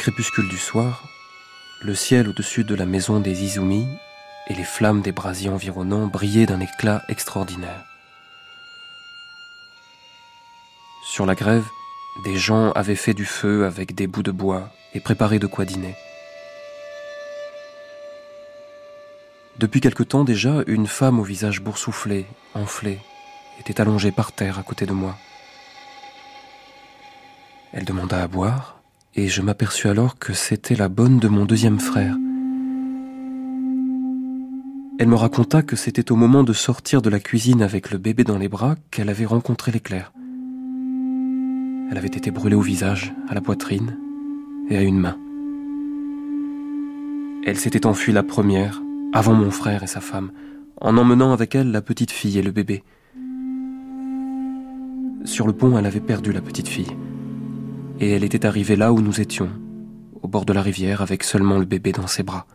[0.00, 1.04] Crépuscule du soir,
[1.82, 3.86] le ciel au-dessus de la maison des Izumi
[4.48, 7.84] et les flammes des brasiers environnants brillaient d'un éclat extraordinaire.
[11.04, 11.66] Sur la grève,
[12.24, 15.66] des gens avaient fait du feu avec des bouts de bois et préparé de quoi
[15.66, 15.94] dîner.
[19.58, 22.24] Depuis quelque temps déjà, une femme au visage boursouflé,
[22.54, 22.98] enflé,
[23.58, 25.14] était allongée par terre à côté de moi.
[27.74, 28.79] Elle demanda à boire,
[29.14, 32.16] et je m'aperçus alors que c'était la bonne de mon deuxième frère.
[34.98, 38.22] Elle me raconta que c'était au moment de sortir de la cuisine avec le bébé
[38.22, 40.12] dans les bras qu'elle avait rencontré l'éclair.
[41.90, 43.96] Elle avait été brûlée au visage, à la poitrine
[44.68, 45.16] et à une main.
[47.46, 48.82] Elle s'était enfuie la première,
[49.12, 50.30] avant mon frère et sa femme,
[50.80, 52.84] en emmenant avec elle la petite fille et le bébé.
[55.24, 56.94] Sur le pont, elle avait perdu la petite fille.
[58.00, 59.50] Et elle était arrivée là où nous étions,
[60.22, 62.46] au bord de la rivière, avec seulement le bébé dans ses bras.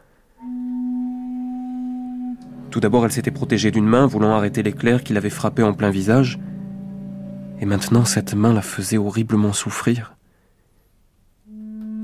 [2.71, 5.91] Tout d'abord, elle s'était protégée d'une main, voulant arrêter l'éclair qui l'avait frappée en plein
[5.91, 6.39] visage.
[7.61, 10.15] Et maintenant, cette main la faisait horriblement souffrir.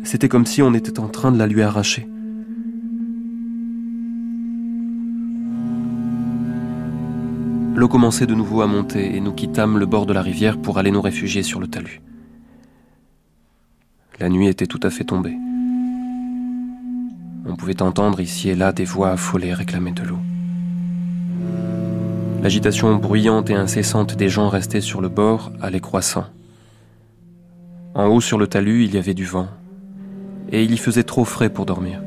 [0.04, 2.08] C'était comme si on était en train de la lui arracher.
[7.76, 10.78] L'eau commençait de nouveau à monter et nous quittâmes le bord de la rivière pour
[10.78, 12.02] aller nous réfugier sur le talus.
[14.22, 15.36] La nuit était tout à fait tombée.
[17.48, 20.20] On pouvait entendre ici et là des voix affolées réclamer de l'eau.
[22.44, 26.28] L'agitation bruyante et incessante des gens restés sur le bord allait croissant.
[27.96, 29.48] En haut sur le talus, il y avait du vent,
[30.52, 32.00] et il y faisait trop frais pour dormir.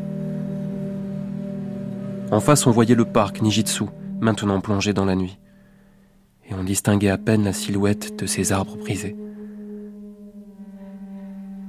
[2.30, 3.86] En face, on voyait le parc Nijitsu,
[4.20, 5.36] maintenant plongé dans la nuit
[6.48, 9.16] et on distinguait à peine la silhouette de ces arbres brisés.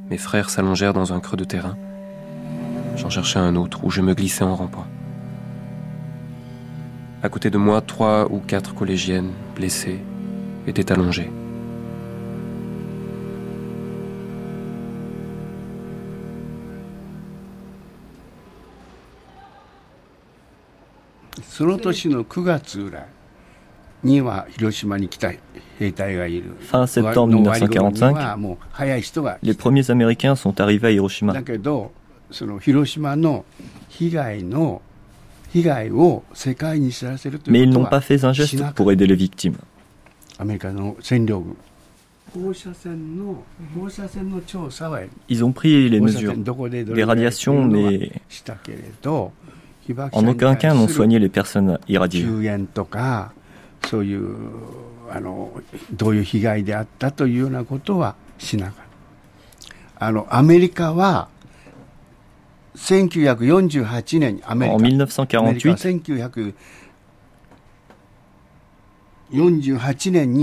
[0.10, 1.76] Mes frères s'allongèrent dans un creux de terrain.
[2.96, 4.86] J'en cherchais un autre où je me glissais en rampant.
[7.24, 10.00] À côté de moi, trois ou quatre collégiennes, blessées,
[10.68, 11.32] étaient allongées.
[26.60, 28.16] Fin septembre 1945,
[29.42, 31.34] les premiers Américains sont arrivés à Hiroshima.
[37.48, 39.56] Mais ils n'ont pas fait un geste pour aider les victimes.
[45.30, 46.34] Ils ont pris les mesures
[46.72, 48.12] des radiations, mais
[50.12, 52.26] en aucun cas n'ont soigné les personnes irradiées.
[53.87, 54.37] そういう
[55.11, 55.53] あの
[55.93, 60.07] どういう被害であったというようなことはしなかった。
[60.07, 61.29] あのアメリカは
[62.77, 66.11] 1948年アメリカ1948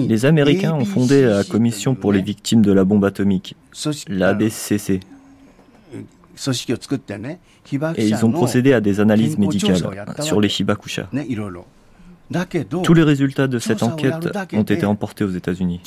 [0.08, 3.56] Les Américains ont fondé la Commission pour les victimes de la bombe atomique,
[4.08, 5.02] la BCC.
[7.98, 11.10] Et ils ont procédé à des analyses médicales sur les Hibakusha.
[12.83, 15.81] Tous les résultats de cette enquête ont été emportés aux États-Unis.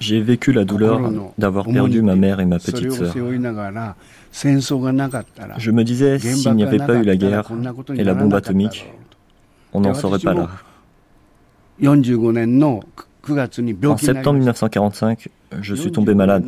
[0.00, 1.00] J'ai vécu la douleur
[1.38, 3.14] d'avoir perdu ma mère et ma petite sœur.
[5.58, 7.48] Je me disais, s'il n'y avait pas eu la guerre
[7.94, 8.90] et la bombe atomique,
[9.72, 10.48] on n'en serait pas là.
[13.84, 15.28] En septembre 1945,
[15.60, 16.44] je suis tombé malade.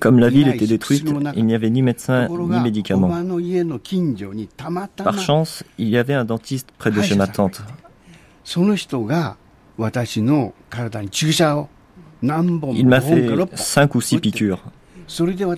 [0.00, 3.10] Comme la ville était détruite, il n'y avait ni médecin ni médicaments.
[4.96, 7.62] Par chance, il y avait un dentiste près de chez ma tante.
[12.74, 14.64] Il m'a fait cinq ou six piqûres.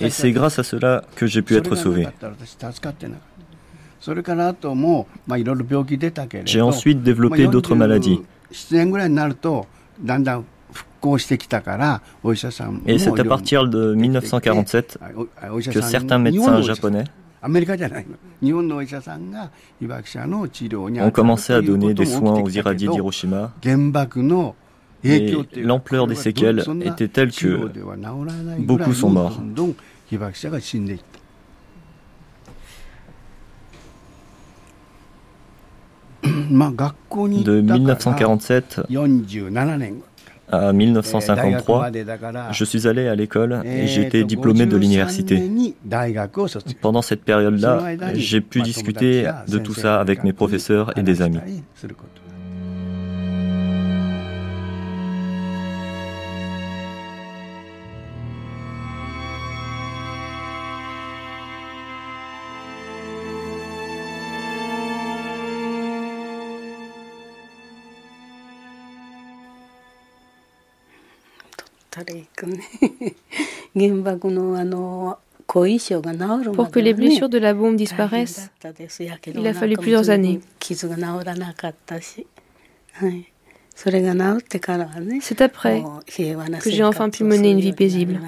[0.01, 2.09] Et c'est grâce à cela que j'ai pu être sauvé.
[6.45, 8.21] J'ai ensuite développé d'autres maladies.
[12.87, 14.99] Et c'est à partir de 1947
[15.73, 17.05] que certains médecins japonais
[21.01, 23.53] ont commencé à donner des soins aux irradiés d'Hiroshima.
[25.07, 27.69] Et l'ampleur des séquelles était telle que
[28.59, 29.41] beaucoup sont morts.
[36.25, 38.81] De 1947
[40.51, 41.91] à 1953,
[42.53, 45.43] je suis allé à l'école et j'ai été diplômé de l'université.
[46.81, 47.81] Pendant cette période-là,
[48.15, 51.41] j'ai pu discuter de tout ça avec mes professeurs et des amis.
[76.55, 78.51] Pour que les blessures de la bombe disparaissent,
[79.35, 80.41] il a fallu plusieurs années.
[85.21, 85.83] C'est après
[86.63, 88.21] que j'ai enfin pu mener une vie paisible.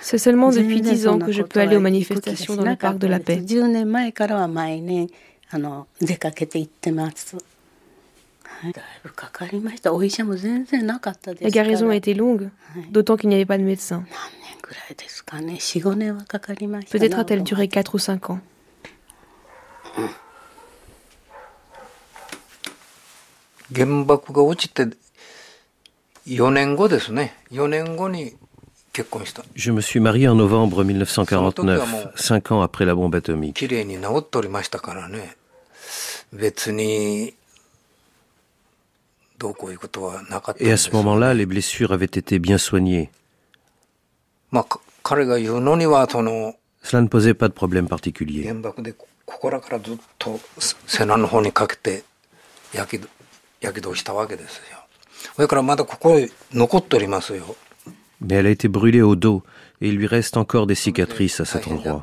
[0.00, 3.06] C'est seulement depuis dix ans que je peux aller aux manifestations dans le parc de
[3.06, 3.42] la paix.
[11.40, 12.48] La guérison a été longue,
[12.90, 14.04] d'autant qu'il n'y avait pas de médecin.
[16.90, 18.40] Peut-être a-t-elle duré 4 ou 5 ans.
[29.54, 33.64] Je me suis marié en novembre 1949, cinq ans après la bombe atomique.
[40.58, 43.10] Et à ce moment-là, les blessures avaient été bien soignées.
[46.82, 48.52] Cela ne posait pas de problème particulier.
[58.20, 59.42] Mais elle a été brûlée au dos
[59.80, 62.02] et il lui reste encore des cicatrices à cet endroit.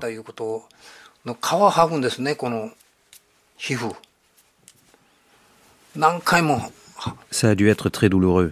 [7.32, 8.52] Ça a dû être très douloureux.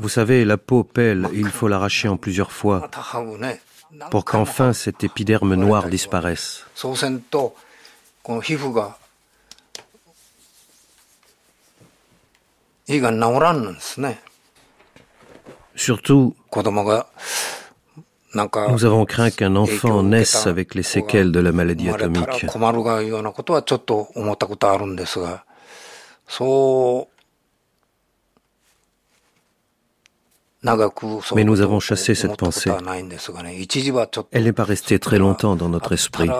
[0.00, 2.90] Vous savez, la peau pèle et il faut l'arracher en plusieurs fois
[4.10, 6.64] pour qu'enfin cet épiderme noir disparaisse.
[15.76, 16.34] Surtout,
[18.34, 22.46] nous avons craint qu'un enfant naisse avec les séquelles de la maladie atomique.
[31.34, 32.70] Mais nous avons chassé cette pensée.
[34.30, 36.30] Elle n'est pas restée très longtemps dans notre esprit.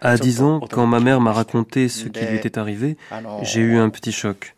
[0.00, 2.96] À 10 ans, quand ma mère m'a raconté ce qui lui était arrivé,
[3.42, 4.54] j'ai eu un petit choc.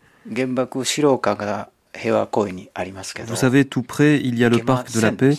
[3.27, 5.37] Vous savez, tout près, il y a le parc de la paix,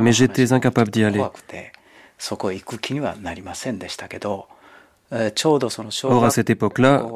[0.00, 1.22] mais j'étais incapable d'y aller.
[6.04, 7.06] Or, à cette époque-là,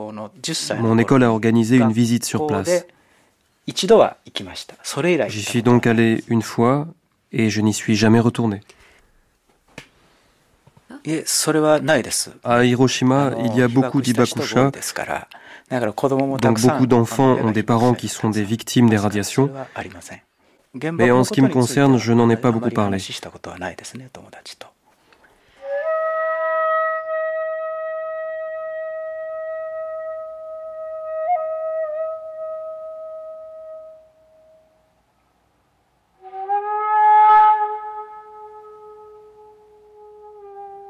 [0.79, 2.85] mon école a organisé une visite sur place.
[5.29, 6.87] J'y suis donc allé une fois
[7.33, 8.61] et je n'y suis jamais retourné.
[12.45, 14.71] À Hiroshima, il y a beaucoup d'ibakusha,
[15.71, 19.51] donc beaucoup d'enfants ont des parents qui sont des victimes des radiations.
[20.93, 22.99] Mais en ce qui me concerne, je n'en ai pas beaucoup parlé.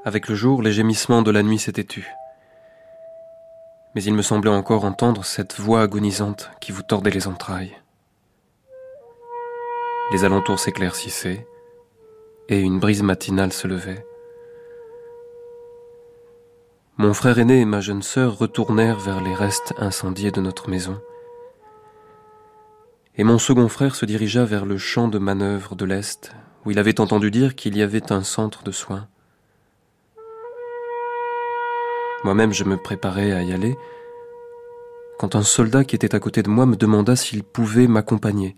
[0.06, 2.06] Avec le jour, les gémissements de la nuit s'étaient tus.
[3.94, 7.76] Mais il me semblait encore entendre cette voix agonisante qui vous tordait les entrailles.
[10.12, 11.46] Les alentours s'éclaircissaient
[12.48, 14.04] et une brise matinale se levait.
[16.96, 21.00] Mon frère aîné et ma jeune sœur retournèrent vers les restes incendiés de notre maison,
[23.16, 26.32] et mon second frère se dirigea vers le champ de manœuvre de l'Est,
[26.64, 29.08] où il avait entendu dire qu'il y avait un centre de soins.
[32.24, 33.76] Moi-même, je me préparais à y aller,
[35.18, 38.56] quand un soldat qui était à côté de moi me demanda s'il pouvait m'accompagner.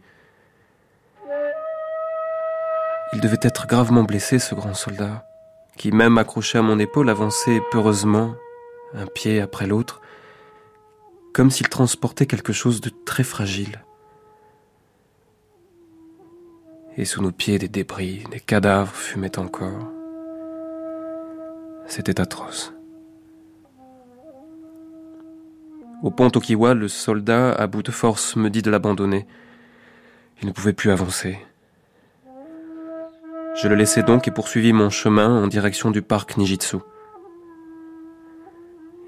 [3.13, 5.27] Il devait être gravement blessé, ce grand soldat,
[5.77, 8.35] qui, même accroché à mon épaule, avançait peureusement,
[8.95, 10.01] un pied après l'autre,
[11.35, 13.85] comme s'il transportait quelque chose de très fragile.
[16.97, 19.91] Et sous nos pieds, des débris, des cadavres fumaient encore.
[21.87, 22.73] C'était atroce.
[26.03, 29.27] Au pont Tokiwa, le soldat, à bout de force, me dit de l'abandonner.
[30.43, 31.39] Il ne pouvait plus avancer.
[33.55, 36.77] Je le laissai donc et poursuivis mon chemin en direction du parc Nijitsu.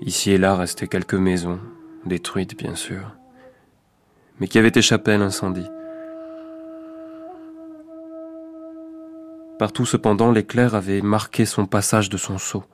[0.01, 1.61] Ici et là restaient quelques maisons,
[2.07, 3.15] détruites bien sûr,
[4.41, 5.69] mais qui avaient échappé à l'incendie.
[9.59, 12.65] Partout cependant, l'éclair avait marqué son passage de son seau.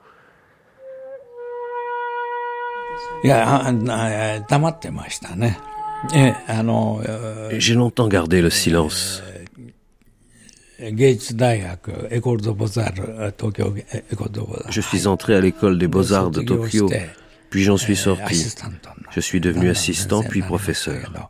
[7.57, 9.23] J'ai longtemps gardé le silence.
[14.69, 16.89] Je suis entré à l'école des beaux-arts de Tokyo,
[17.49, 18.45] puis j'en suis sorti.
[19.11, 21.29] Je suis devenu assistant, puis professeur.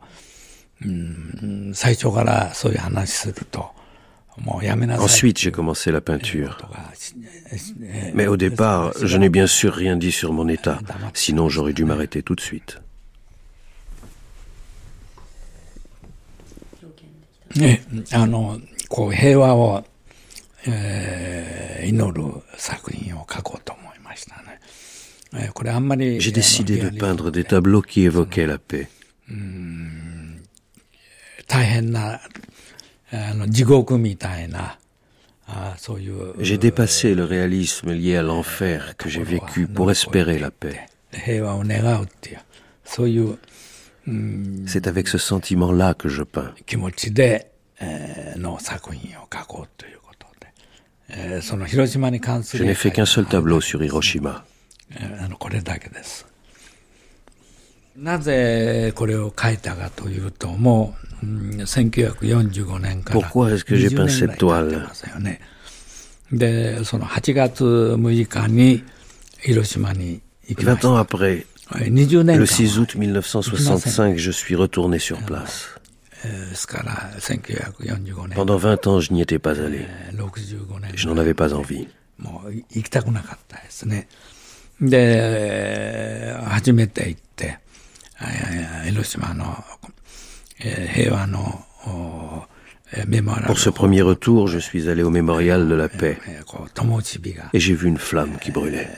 [4.98, 6.58] Ensuite, j'ai commencé la peinture.
[8.14, 10.78] Mais au départ, je n'ai bien sûr rien dit sur mon état,
[11.14, 12.80] sinon j'aurais dû m'arrêter tout de suite.
[26.20, 28.88] J'ai décidé de peindre des tableaux qui évoquaient la paix.
[36.40, 40.80] J'ai dépassé le réalisme lié à l'enfer que j'ai vécu pour espérer la paix.
[44.66, 46.52] C'est avec ce sentiment-là que je peins.
[52.58, 54.44] Je n'ai fait qu'un seul tableau sur Hiroshima.
[63.12, 64.86] Pourquoi est-ce que j'ai peint cette toile
[70.64, 71.46] 20 ans après,
[72.36, 75.68] le 6 août 1965, je suis retourné sur place.
[78.34, 79.80] Pendant 20 ans, je n'y étais pas allé.
[80.94, 81.88] Je n'en avais pas envie.
[93.46, 96.18] Pour ce premier retour, je suis allé au mémorial de la paix.
[97.52, 98.88] et j'ai vu une flamme qui brûlait.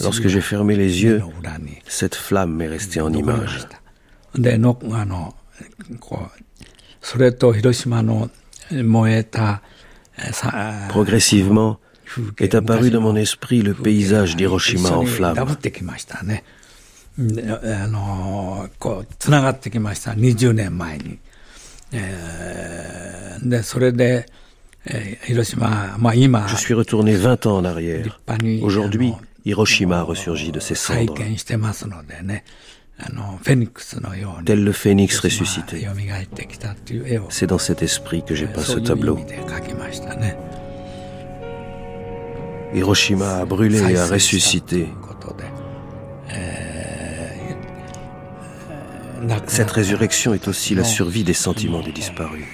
[0.00, 1.22] Lorsque j'ai fermé les yeux,
[1.86, 3.66] cette flamme m'est restée en image.
[10.88, 11.78] Progressivement,
[12.38, 15.56] est apparu dans mon esprit le paysage d'Hiroshima en flammes.
[26.46, 28.20] Je suis retourné 20 ans en arrière.
[28.62, 29.12] Aujourd'hui,
[29.44, 31.14] Hiroshima ressurgit de ses cendres,
[34.44, 35.86] tel le phénix ressuscité.
[37.28, 39.18] C'est dans cet esprit que j'ai peint ce tableau.
[42.74, 44.88] Hiroshima a brûlé et a ressuscité.
[49.46, 52.44] Cette résurrection est aussi la survie des sentiments des disparus.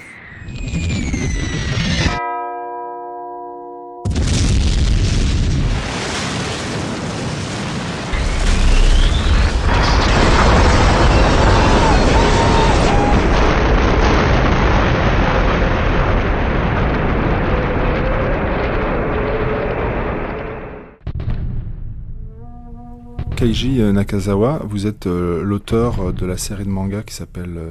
[23.49, 27.71] Keiji Nakazawa, vous êtes euh, l'auteur de la série de manga qui s'appelle euh,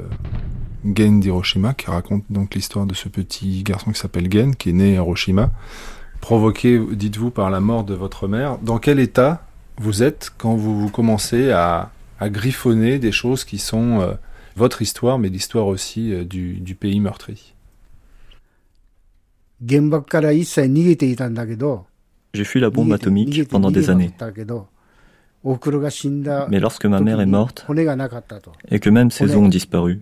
[0.96, 4.74] Gen d'Hiroshima, qui raconte donc l'histoire de ce petit garçon qui s'appelle Gen, qui est
[4.74, 5.52] né à Hiroshima,
[6.20, 8.58] provoqué, dites-vous, par la mort de votre mère.
[8.58, 9.46] Dans quel état
[9.80, 11.92] vous êtes quand vous, commencez à,
[12.24, 14.14] griffonner des choses qui sont euh,
[14.56, 17.54] votre histoire, mais l'histoire aussi du, du, pays meurtri?
[22.34, 24.10] J'ai fui la bombe atomique pendant des années.
[26.50, 27.66] Mais lorsque ma mère est morte
[28.70, 30.02] et que même ses os ont disparu,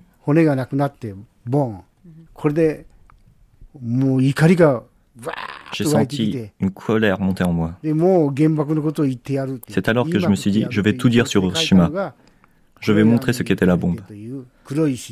[5.74, 7.74] j'ai senti une colère monter en moi.
[9.68, 12.14] C'est alors que je me suis dit, je vais tout dire sur Hiroshima.
[12.82, 14.02] Je vais montrer ce qu'était la bombe.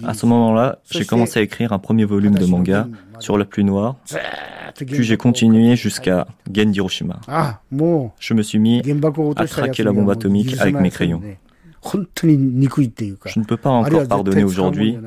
[0.04, 2.88] À ce moment-là, j'ai commencé à écrire un premier volume de manga
[3.20, 3.98] sur la pluie noire,
[4.76, 7.20] puis j'ai continué jusqu'à Gen d'Hiroshima.
[8.20, 8.82] Je me suis mis
[9.36, 11.22] à traquer la bombe atomique avec mes crayons.
[11.84, 14.98] Je ne peux pas encore pardonner aujourd'hui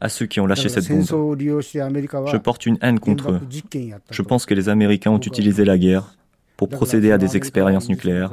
[0.00, 1.38] à ceux qui ont lâché cette bombe.
[1.38, 3.40] Je porte une haine contre eux.
[4.10, 6.14] Je pense que les Américains ont utilisé la guerre
[6.56, 8.32] pour procéder à des expériences nucléaires,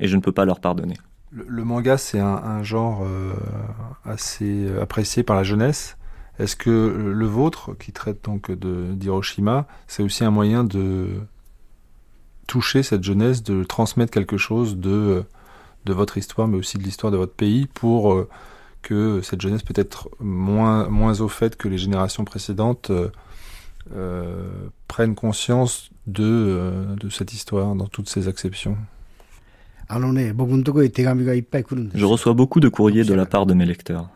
[0.00, 0.96] et je ne peux pas leur pardonner.
[1.30, 3.32] Le, manga, c'est un, genre euh,
[4.04, 5.96] assez apprécié par la jeunesse.
[6.38, 11.08] Est-ce que le vôtre, qui traite donc d'Hiroshima, c'est aussi un moyen de
[12.46, 15.24] toucher cette jeunesse, de transmettre quelque chose de,
[15.84, 18.28] de votre histoire, mais aussi de l'histoire de votre pays, pour euh,
[18.82, 23.08] que cette jeunesse peut être moins, moins au fait que les générations précédentes euh,
[23.94, 24.48] euh,
[24.88, 28.76] prennent conscience de, de cette histoire dans toutes ses acceptions?
[31.94, 34.08] Je reçois beaucoup de courriers de la part de mes lecteurs.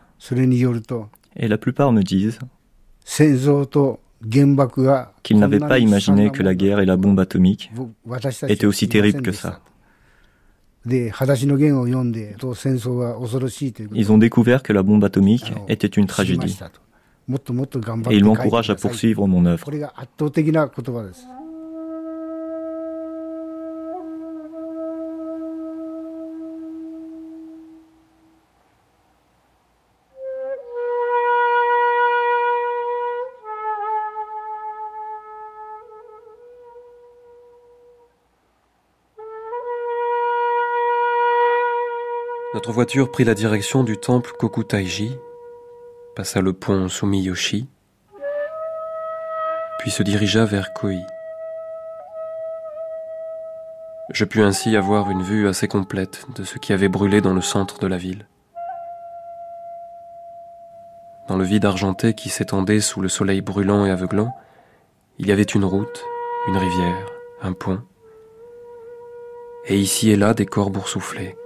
[1.39, 2.37] Et la plupart me disent
[5.23, 7.71] qu'ils n'avaient pas imaginé que la guerre et la bombe atomique
[8.47, 9.61] étaient aussi terribles que ça.
[10.85, 11.11] Ils
[14.11, 16.57] ont découvert que la bombe atomique était une tragédie.
[18.09, 19.69] Et ils m'encouragent à poursuivre mon œuvre.
[42.59, 45.15] Notre voiture prit la direction du temple Kokutaiji,
[46.13, 47.69] passa le pont Sumiyoshi,
[49.79, 50.95] puis se dirigea vers Koi.
[54.11, 57.39] Je pus ainsi avoir une vue assez complète de ce qui avait brûlé dans le
[57.39, 58.27] centre de la ville.
[61.29, 64.35] Dans le vide argenté qui s'étendait sous le soleil brûlant et aveuglant,
[65.17, 66.03] il y avait une route,
[66.49, 67.09] une rivière,
[67.41, 67.79] un pont,
[69.63, 71.37] et ici et là des corps boursouflés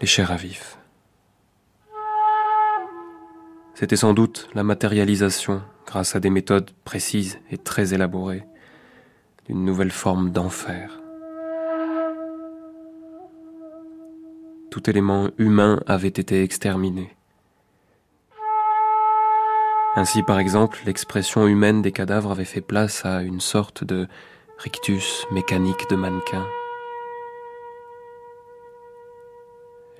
[0.00, 0.78] les chairs à vif.
[3.74, 8.44] C'était sans doute la matérialisation, grâce à des méthodes précises et très élaborées,
[9.46, 11.00] d'une nouvelle forme d'enfer.
[14.70, 17.14] Tout élément humain avait été exterminé.
[19.96, 24.06] Ainsi, par exemple, l'expression humaine des cadavres avait fait place à une sorte de
[24.58, 26.46] rictus mécanique de mannequin.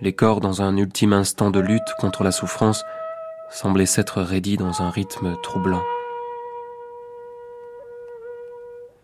[0.02, 2.84] Les corps, dans un ultime instant de lutte contre la souffrance,
[3.50, 5.82] semblaient s'être raidis dans un rythme troublant.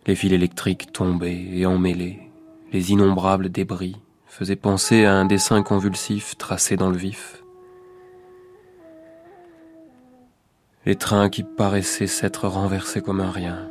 [0.07, 2.21] Les fils électriques tombaient et emmêlés,
[2.73, 7.43] les innombrables débris faisaient penser à un dessin convulsif tracé dans le vif.
[10.85, 13.69] Les trains qui paraissaient s'être renversés comme un rien,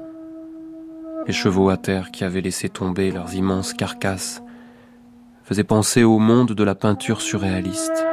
[1.26, 4.44] les chevaux à terre qui avaient laissé tomber leurs immenses carcasses
[5.46, 8.04] faisait penser au monde de la peinture surréaliste.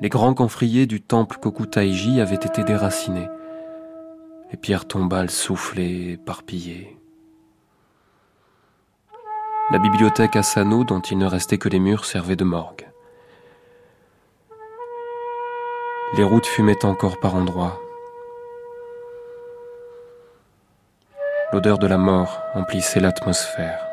[0.00, 3.28] Les grands camphriers du temple Kokutaiji avaient été déracinés,
[4.50, 6.98] les pierres tombales soufflées, éparpillées.
[9.70, 12.88] La bibliothèque Asano, dont il ne restait que les murs, servait de morgue.
[16.16, 17.80] Les routes fumaient encore par endroits.
[21.52, 23.85] L'odeur de la mort emplissait l'atmosphère.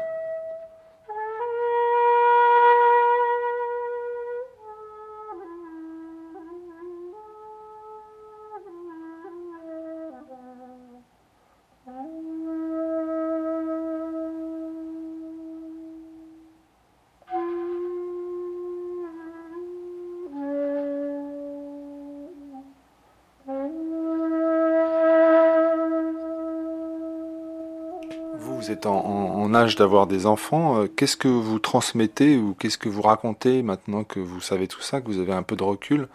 [28.83, 30.81] Êtes en, âge d'avoir des enfants.
[30.81, 34.81] Euh, qu'est-ce que vous transmettez ou qu'est-ce que vous racontez maintenant que vous savez tout
[34.81, 36.07] ça, que vous avez un peu de recul,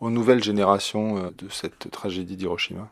[0.00, 2.88] aux nouvelles générations euh, de cette tragédie d'Hiroshima?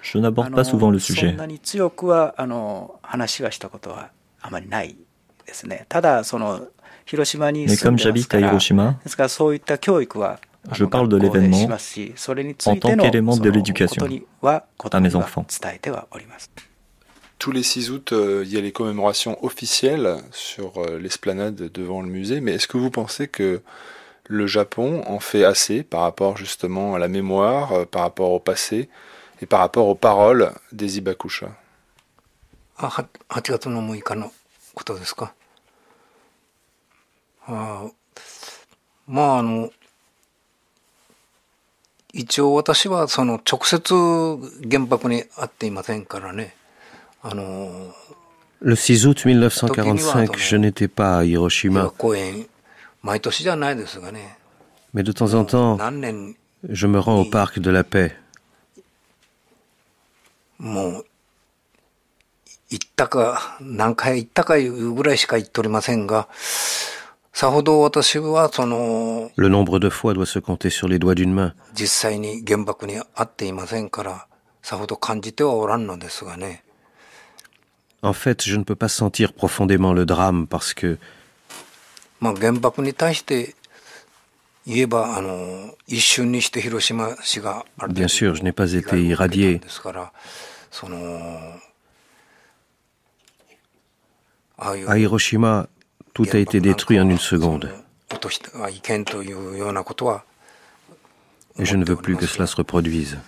[0.00, 1.34] Je n'aborde pas souvent le sujet.
[7.68, 8.94] Mais comme j'habite à Hiroshima,
[10.70, 11.68] je parle de l'événement
[12.66, 14.06] en tant qu'élément de l'éducation
[14.42, 15.44] à mes enfants.
[17.38, 22.00] Tous les 6 août, euh, il y a les commémorations officielles sur euh, l'esplanade devant
[22.00, 23.62] le musée, mais est-ce que vous pensez que
[24.28, 28.38] le Japon en fait assez par rapport justement à la mémoire, euh, par rapport au
[28.38, 28.88] passé
[29.40, 31.48] et par rapport aux paroles des Ibakusha?
[42.12, 43.94] 一応私はその直接
[44.70, 46.54] 原爆に会っていませんからね。
[47.22, 47.94] あの
[48.60, 51.92] Le 6 août 1945, je n'étais pas à Hiroshima.
[54.94, 55.78] Mais de temps en temps,
[56.68, 58.16] Je me rends au parc de la paix.
[69.36, 71.54] Le nombre de fois doit se compter sur les doigts d'une main.
[78.02, 80.98] En fait, je ne peux pas sentir profondément le drame parce que
[87.88, 89.60] Bien sûr, je n'ai pas été irradié.
[94.58, 95.66] À Hiroshima,
[96.14, 97.70] tout a été détruit en une seconde.
[101.58, 103.18] Et je ne veux plus que cela se reproduise.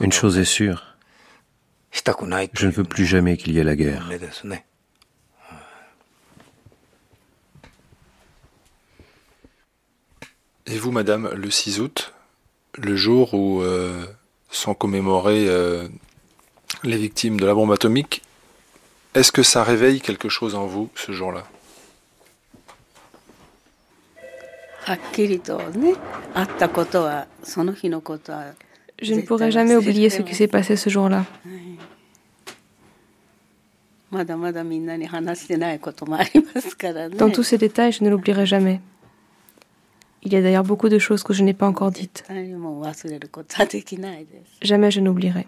[0.00, 0.96] Une chose est sûre,
[2.54, 4.08] je ne veux plus jamais qu'il y ait la guerre.
[10.66, 12.14] Et vous, madame, le 6 août,
[12.78, 14.04] le jour où euh,
[14.50, 15.86] sont commémorées euh,
[16.82, 18.22] les victimes de la bombe atomique,
[19.14, 21.44] est-ce que ça réveille quelque chose en vous ce jour-là?
[29.00, 31.24] Je ne pourrai jamais oublier ce qui s'est passé ce jour-là.
[37.16, 38.80] Dans tous ces détails, je ne l'oublierai jamais.
[40.24, 42.24] Il y a d'ailleurs beaucoup de choses que je n'ai pas encore dites.
[44.62, 45.46] Jamais je n'oublierai.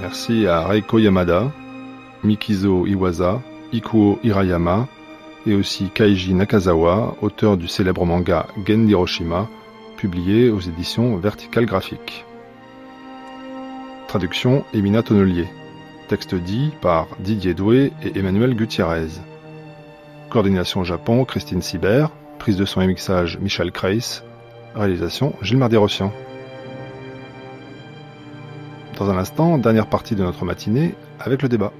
[0.00, 1.50] Merci à Reiko Yamada,
[2.24, 4.88] Mikizo Iwaza, Ikuo Hirayama
[5.46, 9.48] et aussi Kaiji Nakazawa, auteur du célèbre manga Gen Hiroshima,
[9.96, 12.24] publié aux éditions Vertical Graphique.
[14.08, 15.46] Traduction Emina Tonnelier.
[16.08, 19.08] Texte dit par Didier Doué et Emmanuel Gutiérrez.
[20.30, 22.10] Coordination Japon Christine Sibert.
[22.38, 24.22] Prise de son et mixage Michel Kreis.
[24.74, 26.12] Réalisation Gilles Mardi-Rossian.
[28.98, 31.72] Dans un instant, dernière partie de notre matinée avec le débat.